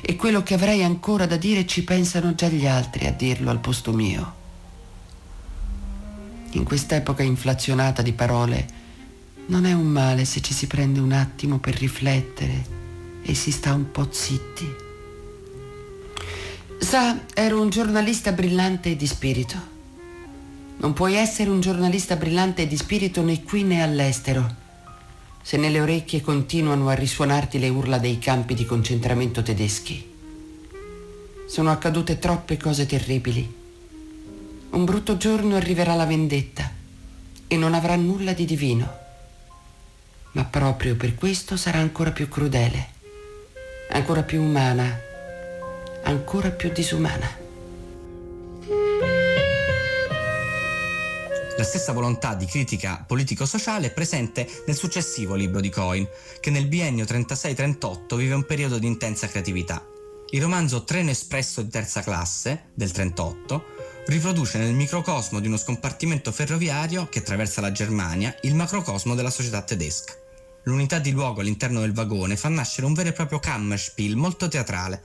E 0.00 0.14
quello 0.14 0.44
che 0.44 0.54
avrei 0.54 0.84
ancora 0.84 1.26
da 1.26 1.36
dire 1.36 1.66
ci 1.66 1.82
pensano 1.82 2.36
già 2.36 2.46
gli 2.46 2.66
altri 2.66 3.06
a 3.06 3.12
dirlo 3.12 3.50
al 3.50 3.58
posto 3.58 3.92
mio. 3.92 4.38
In 6.52 6.64
quest'epoca 6.64 7.22
inflazionata 7.22 8.02
di 8.02 8.12
parole, 8.12 8.66
non 9.46 9.66
è 9.66 9.72
un 9.72 9.86
male 9.86 10.24
se 10.24 10.40
ci 10.40 10.52
si 10.52 10.66
prende 10.66 10.98
un 10.98 11.12
attimo 11.12 11.58
per 11.58 11.76
riflettere 11.76 12.66
e 13.22 13.34
si 13.34 13.52
sta 13.52 13.72
un 13.72 13.90
po' 13.92 14.08
zitti. 14.10 14.88
Sa, 16.78 17.20
ero 17.34 17.60
un 17.60 17.68
giornalista 17.68 18.32
brillante 18.32 18.90
e 18.90 18.96
di 18.96 19.06
spirito. 19.06 19.56
Non 20.78 20.92
puoi 20.92 21.14
essere 21.14 21.50
un 21.50 21.60
giornalista 21.60 22.16
brillante 22.16 22.62
e 22.62 22.66
di 22.66 22.76
spirito 22.76 23.22
né 23.22 23.44
qui 23.44 23.62
né 23.62 23.82
all'estero, 23.82 24.56
se 25.42 25.56
nelle 25.56 25.80
orecchie 25.80 26.20
continuano 26.20 26.88
a 26.88 26.94
risuonarti 26.94 27.60
le 27.60 27.68
urla 27.68 27.98
dei 27.98 28.18
campi 28.18 28.54
di 28.54 28.64
concentramento 28.64 29.42
tedeschi. 29.42 30.08
Sono 31.46 31.70
accadute 31.70 32.18
troppe 32.18 32.56
cose 32.56 32.86
terribili. 32.86 33.59
Un 34.70 34.84
brutto 34.84 35.16
giorno 35.16 35.56
arriverà 35.56 35.94
la 35.94 36.06
vendetta 36.06 36.70
e 37.46 37.56
non 37.56 37.74
avrà 37.74 37.96
nulla 37.96 38.32
di 38.32 38.44
divino. 38.44 38.98
Ma 40.32 40.44
proprio 40.44 40.96
per 40.96 41.14
questo 41.14 41.56
sarà 41.56 41.78
ancora 41.78 42.12
più 42.12 42.28
crudele, 42.28 42.88
ancora 43.90 44.22
più 44.22 44.40
umana 44.40 45.08
ancora 46.04 46.50
più 46.50 46.70
disumana. 46.72 47.38
La 51.56 51.66
stessa 51.66 51.92
volontà 51.92 52.34
di 52.34 52.46
critica 52.46 53.04
politico-sociale 53.06 53.88
è 53.88 53.92
presente 53.92 54.48
nel 54.66 54.76
successivo 54.76 55.34
libro 55.34 55.60
di 55.60 55.68
Coin, 55.68 56.08
che 56.40 56.50
nel 56.50 56.66
biennio 56.66 57.04
36-38 57.04 58.16
vive 58.16 58.34
un 58.34 58.46
periodo 58.46 58.78
di 58.78 58.86
intensa 58.86 59.28
creatività. 59.28 59.84
Il 60.30 60.40
romanzo 60.40 60.84
Treno 60.84 61.10
espresso 61.10 61.60
di 61.60 61.68
terza 61.68 62.02
classe, 62.02 62.70
del 62.72 62.92
38, 62.92 63.64
riproduce 64.10 64.58
nel 64.58 64.74
microcosmo 64.74 65.38
di 65.38 65.46
uno 65.46 65.56
scompartimento 65.56 66.32
ferroviario 66.32 67.06
che 67.08 67.20
attraversa 67.20 67.60
la 67.60 67.70
Germania 67.70 68.34
il 68.42 68.56
macrocosmo 68.56 69.14
della 69.14 69.30
società 69.30 69.62
tedesca. 69.62 70.14
L'unità 70.64 70.98
di 70.98 71.12
luogo 71.12 71.40
all'interno 71.40 71.78
del 71.78 71.92
vagone 71.92 72.36
fa 72.36 72.48
nascere 72.48 72.88
un 72.88 72.92
vero 72.92 73.10
e 73.10 73.12
proprio 73.12 73.38
Kammerspiel 73.38 74.16
molto 74.16 74.48
teatrale, 74.48 75.00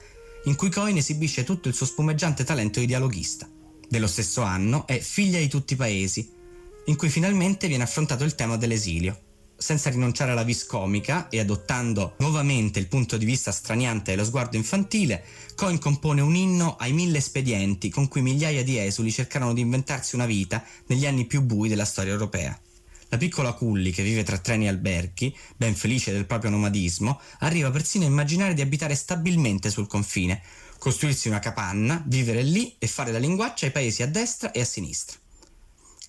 in 0.46 0.56
cui 0.56 0.70
Coin 0.70 0.96
esibisce 0.96 1.44
tutto 1.44 1.68
il 1.68 1.74
suo 1.74 1.86
spumeggiante 1.86 2.42
talento 2.42 2.80
di 2.80 2.86
dialoghista. 2.86 3.48
Dello 3.88 4.08
stesso 4.08 4.42
anno 4.42 4.88
è 4.88 4.98
Figlia 4.98 5.38
di 5.38 5.46
tutti 5.46 5.74
i 5.74 5.76
paesi, 5.76 6.28
in 6.86 6.96
cui 6.96 7.08
finalmente 7.08 7.68
viene 7.68 7.84
affrontato 7.84 8.24
il 8.24 8.34
tema 8.34 8.56
dell'esilio. 8.56 9.25
Senza 9.58 9.88
rinunciare 9.88 10.32
alla 10.32 10.42
vis 10.42 10.66
comica 10.66 11.28
e 11.28 11.40
adottando 11.40 12.14
nuovamente 12.18 12.78
il 12.78 12.88
punto 12.88 13.16
di 13.16 13.24
vista 13.24 13.50
straniante 13.50 14.10
dello 14.10 14.24
sguardo 14.24 14.56
infantile, 14.56 15.24
Coin 15.54 15.78
compone 15.78 16.20
un 16.20 16.34
inno 16.34 16.76
ai 16.76 16.92
mille 16.92 17.18
espedienti 17.18 17.88
con 17.88 18.06
cui 18.06 18.20
migliaia 18.20 18.62
di 18.62 18.78
esuli 18.78 19.10
cercarono 19.10 19.54
di 19.54 19.62
inventarsi 19.62 20.14
una 20.14 20.26
vita 20.26 20.62
negli 20.88 21.06
anni 21.06 21.24
più 21.24 21.40
bui 21.40 21.70
della 21.70 21.86
storia 21.86 22.12
europea. 22.12 22.58
La 23.08 23.16
piccola 23.16 23.52
Cully, 23.54 23.92
che 23.92 24.02
vive 24.02 24.24
tra 24.24 24.36
treni 24.36 24.66
e 24.66 24.68
alberghi, 24.68 25.34
ben 25.56 25.74
felice 25.74 26.12
del 26.12 26.26
proprio 26.26 26.50
nomadismo, 26.50 27.18
arriva 27.38 27.70
persino 27.70 28.04
a 28.04 28.08
immaginare 28.08 28.52
di 28.52 28.60
abitare 28.60 28.94
stabilmente 28.94 29.70
sul 29.70 29.86
confine, 29.86 30.42
costruirsi 30.78 31.28
una 31.28 31.38
capanna, 31.38 32.02
vivere 32.06 32.42
lì 32.42 32.74
e 32.78 32.86
fare 32.86 33.10
da 33.10 33.18
linguaccia 33.18 33.64
ai 33.64 33.72
paesi 33.72 34.02
a 34.02 34.06
destra 34.06 34.50
e 34.50 34.60
a 34.60 34.64
sinistra. 34.64 35.18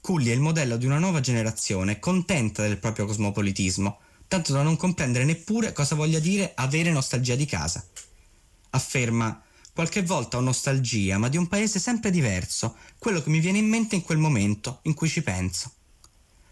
Cully 0.07 0.29
è 0.29 0.33
il 0.33 0.39
modello 0.39 0.77
di 0.77 0.85
una 0.85 0.99
nuova 0.99 1.19
generazione 1.19 1.99
contenta 1.99 2.61
del 2.61 2.77
proprio 2.77 3.05
cosmopolitismo, 3.05 3.99
tanto 4.29 4.53
da 4.53 4.61
non 4.61 4.77
comprendere 4.77 5.25
neppure 5.25 5.73
cosa 5.73 5.95
voglia 5.95 6.19
dire 6.19 6.53
avere 6.55 6.91
nostalgia 6.91 7.35
di 7.35 7.45
casa. 7.45 7.85
Afferma 8.69 9.43
Qualche 9.73 10.03
volta 10.03 10.37
ho 10.37 10.39
nostalgia, 10.39 11.17
ma 11.17 11.27
di 11.27 11.35
un 11.35 11.47
paese 11.47 11.77
sempre 11.79 12.09
diverso, 12.09 12.77
quello 12.97 13.21
che 13.21 13.29
mi 13.29 13.39
viene 13.39 13.57
in 13.57 13.67
mente 13.67 13.95
in 13.95 14.01
quel 14.01 14.17
momento 14.17 14.79
in 14.83 14.93
cui 14.93 15.09
ci 15.09 15.21
penso. 15.21 15.73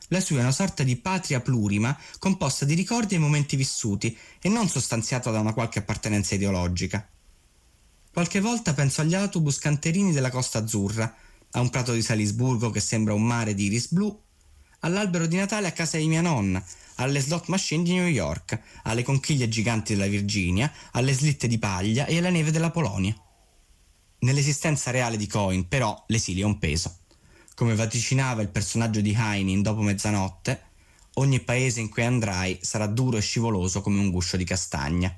La 0.10 0.20
sua 0.20 0.40
è 0.40 0.42
una 0.42 0.52
sorta 0.52 0.84
di 0.84 0.98
patria 0.98 1.40
plurima 1.40 1.98
composta 2.20 2.66
di 2.66 2.74
ricordi 2.74 3.16
e 3.16 3.20
momenti 3.20 3.56
vissuti 3.56 4.18
e 4.42 4.50
non 4.50 4.68
sostanziata 4.68 5.32
da 5.32 5.40
una 5.40 5.54
qualche 5.54 5.80
appartenenza 5.80 6.36
ideologica. 6.36 7.08
Qualche 8.12 8.42
volta 8.42 8.74
penso 8.74 9.00
agli 9.00 9.16
autobus 9.16 9.60
canterini 9.60 10.12
della 10.12 10.30
Costa 10.30 10.60
Azzurra, 10.60 11.16
a 11.56 11.62
un 11.62 11.70
prato 11.70 11.94
di 11.94 12.02
Salisburgo 12.02 12.70
che 12.70 12.82
sembra 12.82 13.14
un 13.14 13.24
mare 13.24 13.54
di 13.54 13.66
iris 13.66 13.92
blu, 13.92 14.22
all'albero 14.82 15.26
di 15.26 15.38
Natale 15.38 15.68
a 15.68 15.72
casa 15.72 15.98
di 15.98 16.08
mia 16.08 16.22
nonna, 16.22 16.64
alle 16.96 17.22
slot 17.22 17.48
machine 17.48 17.84
di 17.84 17.94
New 17.94 18.08
York, 18.08 18.60
alle 18.84 19.04
conchiglie 19.04 19.48
giganti 19.48 19.94
della 19.94 20.08
Virginia, 20.08 20.72
alle 20.92 21.14
slitte 21.14 21.48
di 21.48 21.58
paglia 21.58 22.06
e 22.06 22.18
alla 22.18 22.30
neve 22.30 22.52
della 22.52 22.72
Polonia. 22.72 23.16
Nell'esistenza 24.20 24.92
reale 24.92 25.16
di 25.16 25.28
Coin, 25.28 25.68
però, 25.68 26.04
l'esilio 26.08 26.46
ha 26.46 26.50
un 26.50 26.60
peso. 26.60 27.00
Come 27.56 27.74
vaticinava 27.74 28.42
il 28.42 28.50
personaggio 28.50 29.00
di 29.00 29.16
Heine 29.18 29.52
in 29.52 29.62
Dopo 29.62 29.82
mezzanotte, 29.82 30.62
ogni 31.16 31.40
paese 31.40 31.80
in 31.80 31.88
cui 31.88 32.04
andrai 32.04 32.60
sarà 32.62 32.86
duro 32.88 33.16
e 33.16 33.22
scivoloso 33.22 33.82
come 33.82 34.00
un 34.00 34.12
guscio 34.12 34.36
di 34.36 34.44
castagna. 34.44 35.18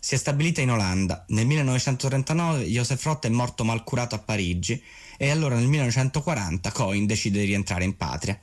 Si 0.00 0.14
è 0.14 0.18
stabilita 0.18 0.60
in 0.60 0.72
Olanda. 0.72 1.24
Nel 1.28 1.46
1939 1.46 2.64
Joseph 2.64 3.02
Roth 3.04 3.26
è 3.26 3.28
morto 3.28 3.62
malcurato 3.62 4.16
a 4.16 4.18
Parigi 4.18 4.82
e 5.20 5.30
allora 5.30 5.56
nel 5.56 5.66
1940 5.66 6.70
Coin 6.70 7.04
decide 7.04 7.40
di 7.40 7.46
rientrare 7.46 7.84
in 7.84 7.96
patria. 7.96 8.40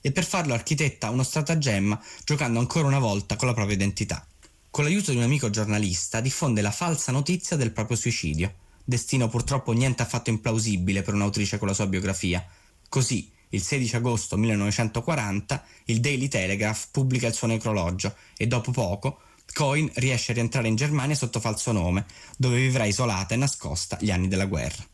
E 0.00 0.12
per 0.12 0.24
farlo 0.24 0.54
architetta 0.54 1.08
uno 1.08 1.22
stratagemma 1.22 1.98
giocando 2.24 2.58
ancora 2.58 2.88
una 2.88 2.98
volta 2.98 3.36
con 3.36 3.46
la 3.46 3.54
propria 3.54 3.76
identità. 3.76 4.26
Con 4.68 4.84
l'aiuto 4.84 5.12
di 5.12 5.16
un 5.16 5.22
amico 5.22 5.50
giornalista 5.50 6.20
diffonde 6.20 6.60
la 6.60 6.72
falsa 6.72 7.12
notizia 7.12 7.56
del 7.56 7.70
proprio 7.70 7.96
suicidio. 7.96 8.54
Destino 8.84 9.28
purtroppo 9.28 9.72
niente 9.72 10.02
affatto 10.02 10.30
implausibile 10.30 11.02
per 11.02 11.14
un'autrice 11.14 11.58
con 11.58 11.68
la 11.68 11.74
sua 11.74 11.86
biografia. 11.86 12.44
Così, 12.88 13.30
il 13.50 13.62
16 13.62 13.96
agosto 13.96 14.36
1940, 14.36 15.64
il 15.86 16.00
Daily 16.00 16.28
Telegraph 16.28 16.88
pubblica 16.90 17.28
il 17.28 17.34
suo 17.34 17.46
necrologio 17.46 18.14
e 18.36 18.46
dopo 18.48 18.72
poco 18.72 19.20
Coin 19.52 19.88
riesce 19.94 20.32
a 20.32 20.34
rientrare 20.34 20.68
in 20.68 20.74
Germania 20.74 21.14
sotto 21.14 21.40
falso 21.40 21.70
nome, 21.72 22.04
dove 22.36 22.56
vivrà 22.56 22.84
isolata 22.84 23.34
e 23.34 23.38
nascosta 23.38 23.96
gli 24.00 24.10
anni 24.10 24.28
della 24.28 24.46
guerra. 24.46 24.84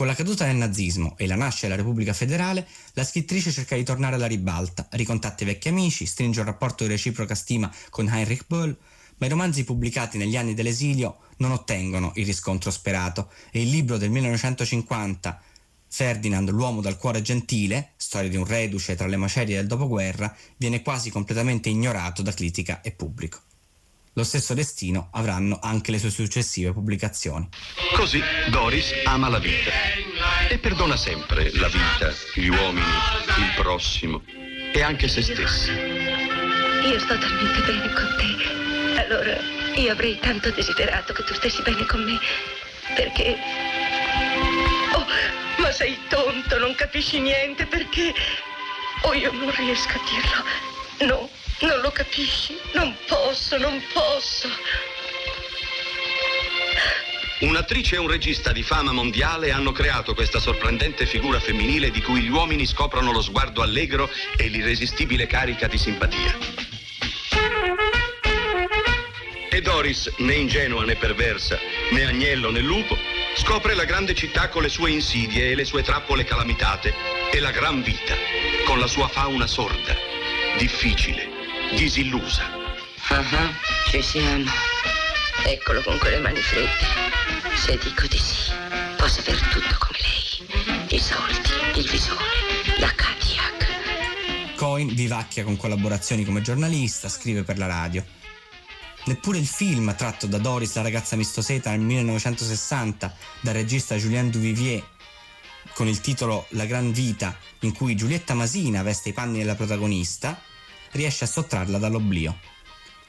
Con 0.00 0.08
la 0.08 0.14
caduta 0.14 0.46
del 0.46 0.56
nazismo 0.56 1.14
e 1.18 1.26
la 1.26 1.36
nascita 1.36 1.66
della 1.66 1.78
Repubblica 1.78 2.14
Federale, 2.14 2.66
la 2.94 3.04
scrittrice 3.04 3.52
cerca 3.52 3.76
di 3.76 3.84
tornare 3.84 4.14
alla 4.14 4.26
ribalta, 4.26 4.88
ricontatta 4.92 5.42
i 5.42 5.46
vecchi 5.46 5.68
amici, 5.68 6.06
stringe 6.06 6.40
un 6.40 6.46
rapporto 6.46 6.84
di 6.84 6.88
reciproca 6.88 7.34
stima 7.34 7.70
con 7.90 8.08
Heinrich 8.08 8.46
Böll, 8.46 8.74
ma 9.18 9.26
i 9.26 9.28
romanzi 9.28 9.62
pubblicati 9.62 10.16
negli 10.16 10.38
anni 10.38 10.54
dell'esilio 10.54 11.18
non 11.36 11.50
ottengono 11.50 12.12
il 12.14 12.24
riscontro 12.24 12.70
sperato 12.70 13.30
e 13.50 13.60
il 13.60 13.68
libro 13.68 13.98
del 13.98 14.08
1950 14.08 15.42
Ferdinand, 15.86 16.48
l'uomo 16.48 16.80
dal 16.80 16.96
cuore 16.96 17.20
gentile, 17.20 17.90
storia 17.96 18.30
di 18.30 18.36
un 18.36 18.46
reduce 18.46 18.94
tra 18.94 19.06
le 19.06 19.18
macerie 19.18 19.56
del 19.56 19.66
dopoguerra, 19.66 20.34
viene 20.56 20.80
quasi 20.80 21.10
completamente 21.10 21.68
ignorato 21.68 22.22
da 22.22 22.32
critica 22.32 22.80
e 22.80 22.92
pubblico. 22.92 23.49
Lo 24.14 24.24
stesso 24.24 24.54
destino 24.54 25.08
avranno 25.12 25.60
anche 25.62 25.92
le 25.92 25.98
sue 25.98 26.10
successive 26.10 26.72
pubblicazioni. 26.72 27.48
Così 27.94 28.20
Doris 28.48 28.92
ama 29.04 29.28
la 29.28 29.38
vita 29.38 29.70
e 30.48 30.58
perdona 30.58 30.96
sempre 30.96 31.52
la 31.54 31.68
vita, 31.68 32.12
gli 32.34 32.48
uomini, 32.48 32.86
il 33.38 33.52
prossimo 33.54 34.22
e 34.72 34.82
anche 34.82 35.06
se 35.06 35.22
stessa. 35.22 35.72
Io 35.72 36.98
sto 36.98 37.16
talmente 37.18 37.60
bene 37.60 37.92
con 37.92 38.16
te. 38.18 39.00
Allora, 39.00 39.38
io 39.76 39.92
avrei 39.92 40.18
tanto 40.18 40.50
desiderato 40.50 41.12
che 41.12 41.22
tu 41.22 41.34
stessi 41.34 41.62
bene 41.62 41.86
con 41.86 42.02
me. 42.02 42.18
Perché... 42.94 43.36
Oh, 44.92 45.06
ma 45.58 45.70
sei 45.70 45.96
tonto, 46.08 46.58
non 46.58 46.74
capisci 46.74 47.20
niente 47.20 47.64
perché... 47.66 48.12
Oh, 49.02 49.14
io 49.14 49.30
non 49.32 49.54
riesco 49.54 49.92
a 49.92 50.00
dirlo. 50.10 51.14
No. 51.14 51.39
Non 51.60 51.80
lo 51.80 51.90
capisci? 51.90 52.58
Non 52.72 52.96
posso, 53.06 53.58
non 53.58 53.82
posso. 53.92 54.48
Un'attrice 57.40 57.94
e 57.94 57.98
un 57.98 58.08
regista 58.08 58.52
di 58.52 58.62
fama 58.62 58.92
mondiale 58.92 59.50
hanno 59.50 59.72
creato 59.72 60.14
questa 60.14 60.38
sorprendente 60.38 61.06
figura 61.06 61.40
femminile 61.40 61.90
di 61.90 62.02
cui 62.02 62.20
gli 62.20 62.28
uomini 62.28 62.66
scoprono 62.66 63.12
lo 63.12 63.22
sguardo 63.22 63.62
allegro 63.62 64.10
e 64.36 64.48
l'irresistibile 64.48 65.26
carica 65.26 65.66
di 65.66 65.78
simpatia. 65.78 66.36
E 69.50 69.60
Doris, 69.62 70.12
né 70.18 70.34
ingenua 70.34 70.84
né 70.84 70.96
perversa, 70.96 71.58
né 71.90 72.04
agnello 72.04 72.50
né 72.50 72.60
lupo, 72.60 72.96
scopre 73.34 73.74
la 73.74 73.84
grande 73.84 74.14
città 74.14 74.48
con 74.48 74.62
le 74.62 74.68
sue 74.68 74.90
insidie 74.90 75.50
e 75.50 75.54
le 75.54 75.64
sue 75.64 75.82
trappole 75.82 76.24
calamitate 76.24 76.94
e 77.32 77.40
la 77.40 77.50
gran 77.50 77.82
vita, 77.82 78.14
con 78.64 78.78
la 78.78 78.86
sua 78.86 79.08
fauna 79.08 79.46
sorda, 79.46 79.96
difficile, 80.58 81.29
disillusa. 81.76 82.42
Ah, 83.08 83.18
uh-huh, 83.18 83.54
ci 83.90 84.02
siamo. 84.02 84.50
Eccolo 85.44 85.82
con 85.82 85.98
quelle 85.98 86.18
mani 86.20 86.40
fredde. 86.40 86.86
Se 87.56 87.78
dico 87.82 88.06
di 88.06 88.18
sì, 88.18 88.50
posso 88.96 89.20
aver 89.20 89.40
tutto 89.48 89.76
come 89.78 89.98
lei. 90.00 90.88
I 90.88 90.98
soldi, 90.98 91.78
il 91.78 91.88
visone, 91.88 92.78
la 92.78 92.92
Cadillac. 92.94 94.54
Coin 94.56 94.94
vivacchia 94.94 95.44
con 95.44 95.56
collaborazioni 95.56 96.24
come 96.24 96.42
giornalista, 96.42 97.08
scrive 97.08 97.42
per 97.42 97.58
la 97.58 97.66
radio. 97.66 98.04
Neppure 99.04 99.38
il 99.38 99.46
film 99.46 99.94
tratto 99.96 100.26
da 100.26 100.38
Doris, 100.38 100.74
la 100.74 100.82
ragazza 100.82 101.16
mistoseta 101.16 101.70
nel 101.70 101.80
1960 101.80 103.16
dal 103.40 103.54
regista 103.54 103.96
Julien 103.96 104.30
Duvivier 104.30 104.82
con 105.74 105.88
il 105.88 106.00
titolo 106.00 106.46
La 106.50 106.66
gran 106.66 106.92
vita, 106.92 107.36
in 107.60 107.72
cui 107.72 107.96
Giulietta 107.96 108.34
Masina 108.34 108.82
veste 108.82 109.10
i 109.10 109.12
panni 109.12 109.38
della 109.38 109.54
protagonista, 109.54 110.40
riesce 110.92 111.24
a 111.24 111.28
sottrarla 111.28 111.78
dall'oblio. 111.78 112.38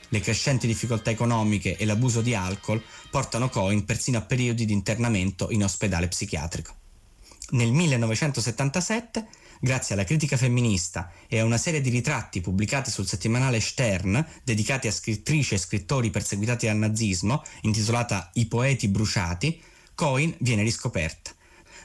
Le 0.09 0.19
crescenti 0.19 0.67
difficoltà 0.67 1.09
economiche 1.09 1.77
e 1.77 1.85
l'abuso 1.85 2.21
di 2.21 2.35
alcol 2.35 2.83
portano 3.09 3.49
Cohen 3.49 3.85
persino 3.85 4.17
a 4.17 4.21
periodi 4.21 4.65
di 4.65 4.73
internamento 4.73 5.49
in 5.51 5.63
ospedale 5.63 6.09
psichiatrico. 6.09 6.75
Nel 7.51 7.71
1977, 7.71 9.27
grazie 9.61 9.95
alla 9.95 10.03
critica 10.03 10.35
femminista 10.37 11.11
e 11.27 11.39
a 11.39 11.45
una 11.45 11.57
serie 11.57 11.81
di 11.81 11.89
ritratti 11.89 12.41
pubblicati 12.41 12.91
sul 12.91 13.07
settimanale 13.07 13.59
Stern, 13.59 14.25
dedicati 14.43 14.87
a 14.87 14.91
scrittrici 14.91 15.53
e 15.53 15.57
scrittori 15.57 16.09
perseguitati 16.09 16.65
dal 16.65 16.77
nazismo, 16.77 17.43
intitolata 17.61 18.31
I 18.33 18.47
poeti 18.47 18.87
bruciati, 18.89 19.61
Cohen 19.95 20.35
viene 20.39 20.63
riscoperta. 20.63 21.31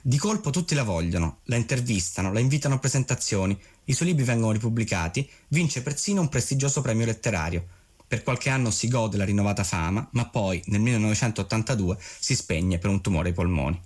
Di 0.09 0.19
colpo 0.19 0.51
tutti 0.51 0.77
la 0.77 0.85
vogliono, 0.85 1.39
la 1.47 1.57
intervistano, 1.57 2.33
la 2.33 2.39
invitano 2.39 2.77
a 2.77 2.79
presentazioni, 2.79 3.61
i 3.87 3.93
suoi 3.93 4.11
libri 4.11 4.23
vengono 4.23 4.53
ripubblicati, 4.53 5.29
vince 5.49 5.83
persino 5.83 6.21
un 6.21 6.29
prestigioso 6.29 6.81
premio 6.81 7.07
letterario. 7.07 7.67
Per 8.07 8.23
qualche 8.23 8.49
anno 8.49 8.71
si 8.71 8.87
gode 8.87 9.17
la 9.17 9.25
rinnovata 9.25 9.65
fama, 9.65 10.09
ma 10.13 10.27
poi, 10.27 10.63
nel 10.67 10.81
1982, 10.81 11.99
si 12.21 12.37
spegne 12.37 12.79
per 12.79 12.89
un 12.89 13.01
tumore 13.01 13.31
ai 13.31 13.35
polmoni. 13.35 13.81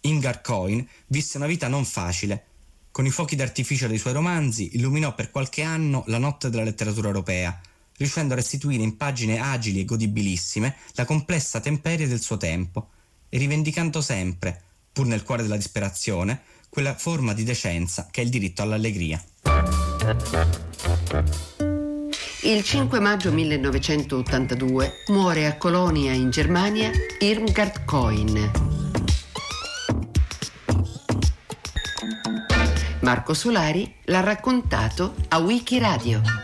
Ingar 0.00 0.40
Coin 0.40 0.84
visse 1.06 1.36
una 1.36 1.46
vita 1.46 1.68
non 1.68 1.84
facile. 1.84 2.46
Con 2.90 3.06
i 3.06 3.10
fuochi 3.10 3.36
d'artificio 3.36 3.86
dei 3.86 3.98
suoi 3.98 4.14
romanzi, 4.14 4.74
illuminò 4.74 5.14
per 5.14 5.30
qualche 5.30 5.62
anno 5.62 6.02
la 6.08 6.18
notte 6.18 6.50
della 6.50 6.64
letteratura 6.64 7.06
europea, 7.06 7.60
riuscendo 7.98 8.32
a 8.32 8.36
restituire 8.38 8.82
in 8.82 8.96
pagine 8.96 9.38
agili 9.38 9.78
e 9.78 9.84
godibilissime 9.84 10.74
la 10.94 11.04
complessa 11.04 11.60
temperie 11.60 12.08
del 12.08 12.20
suo 12.20 12.38
tempo, 12.38 12.88
e 13.28 13.38
rivendicando 13.38 14.00
sempre, 14.00 14.62
pur 14.94 15.06
nel 15.06 15.24
cuore 15.24 15.42
della 15.42 15.56
disperazione, 15.56 16.40
quella 16.70 16.94
forma 16.94 17.34
di 17.34 17.42
decenza 17.42 18.08
che 18.10 18.20
è 18.20 18.24
il 18.24 18.30
diritto 18.30 18.62
all'allegria. 18.62 19.22
Il 22.42 22.62
5 22.62 23.00
maggio 23.00 23.32
1982 23.32 24.92
muore 25.08 25.46
a 25.46 25.56
Colonia 25.56 26.12
in 26.12 26.30
Germania 26.30 26.90
Irmgard 27.18 27.84
Coin. 27.84 28.50
Marco 33.00 33.34
Solari 33.34 33.92
l'ha 34.04 34.20
raccontato 34.20 35.14
a 35.28 35.38
Wikiradio. 35.38 36.43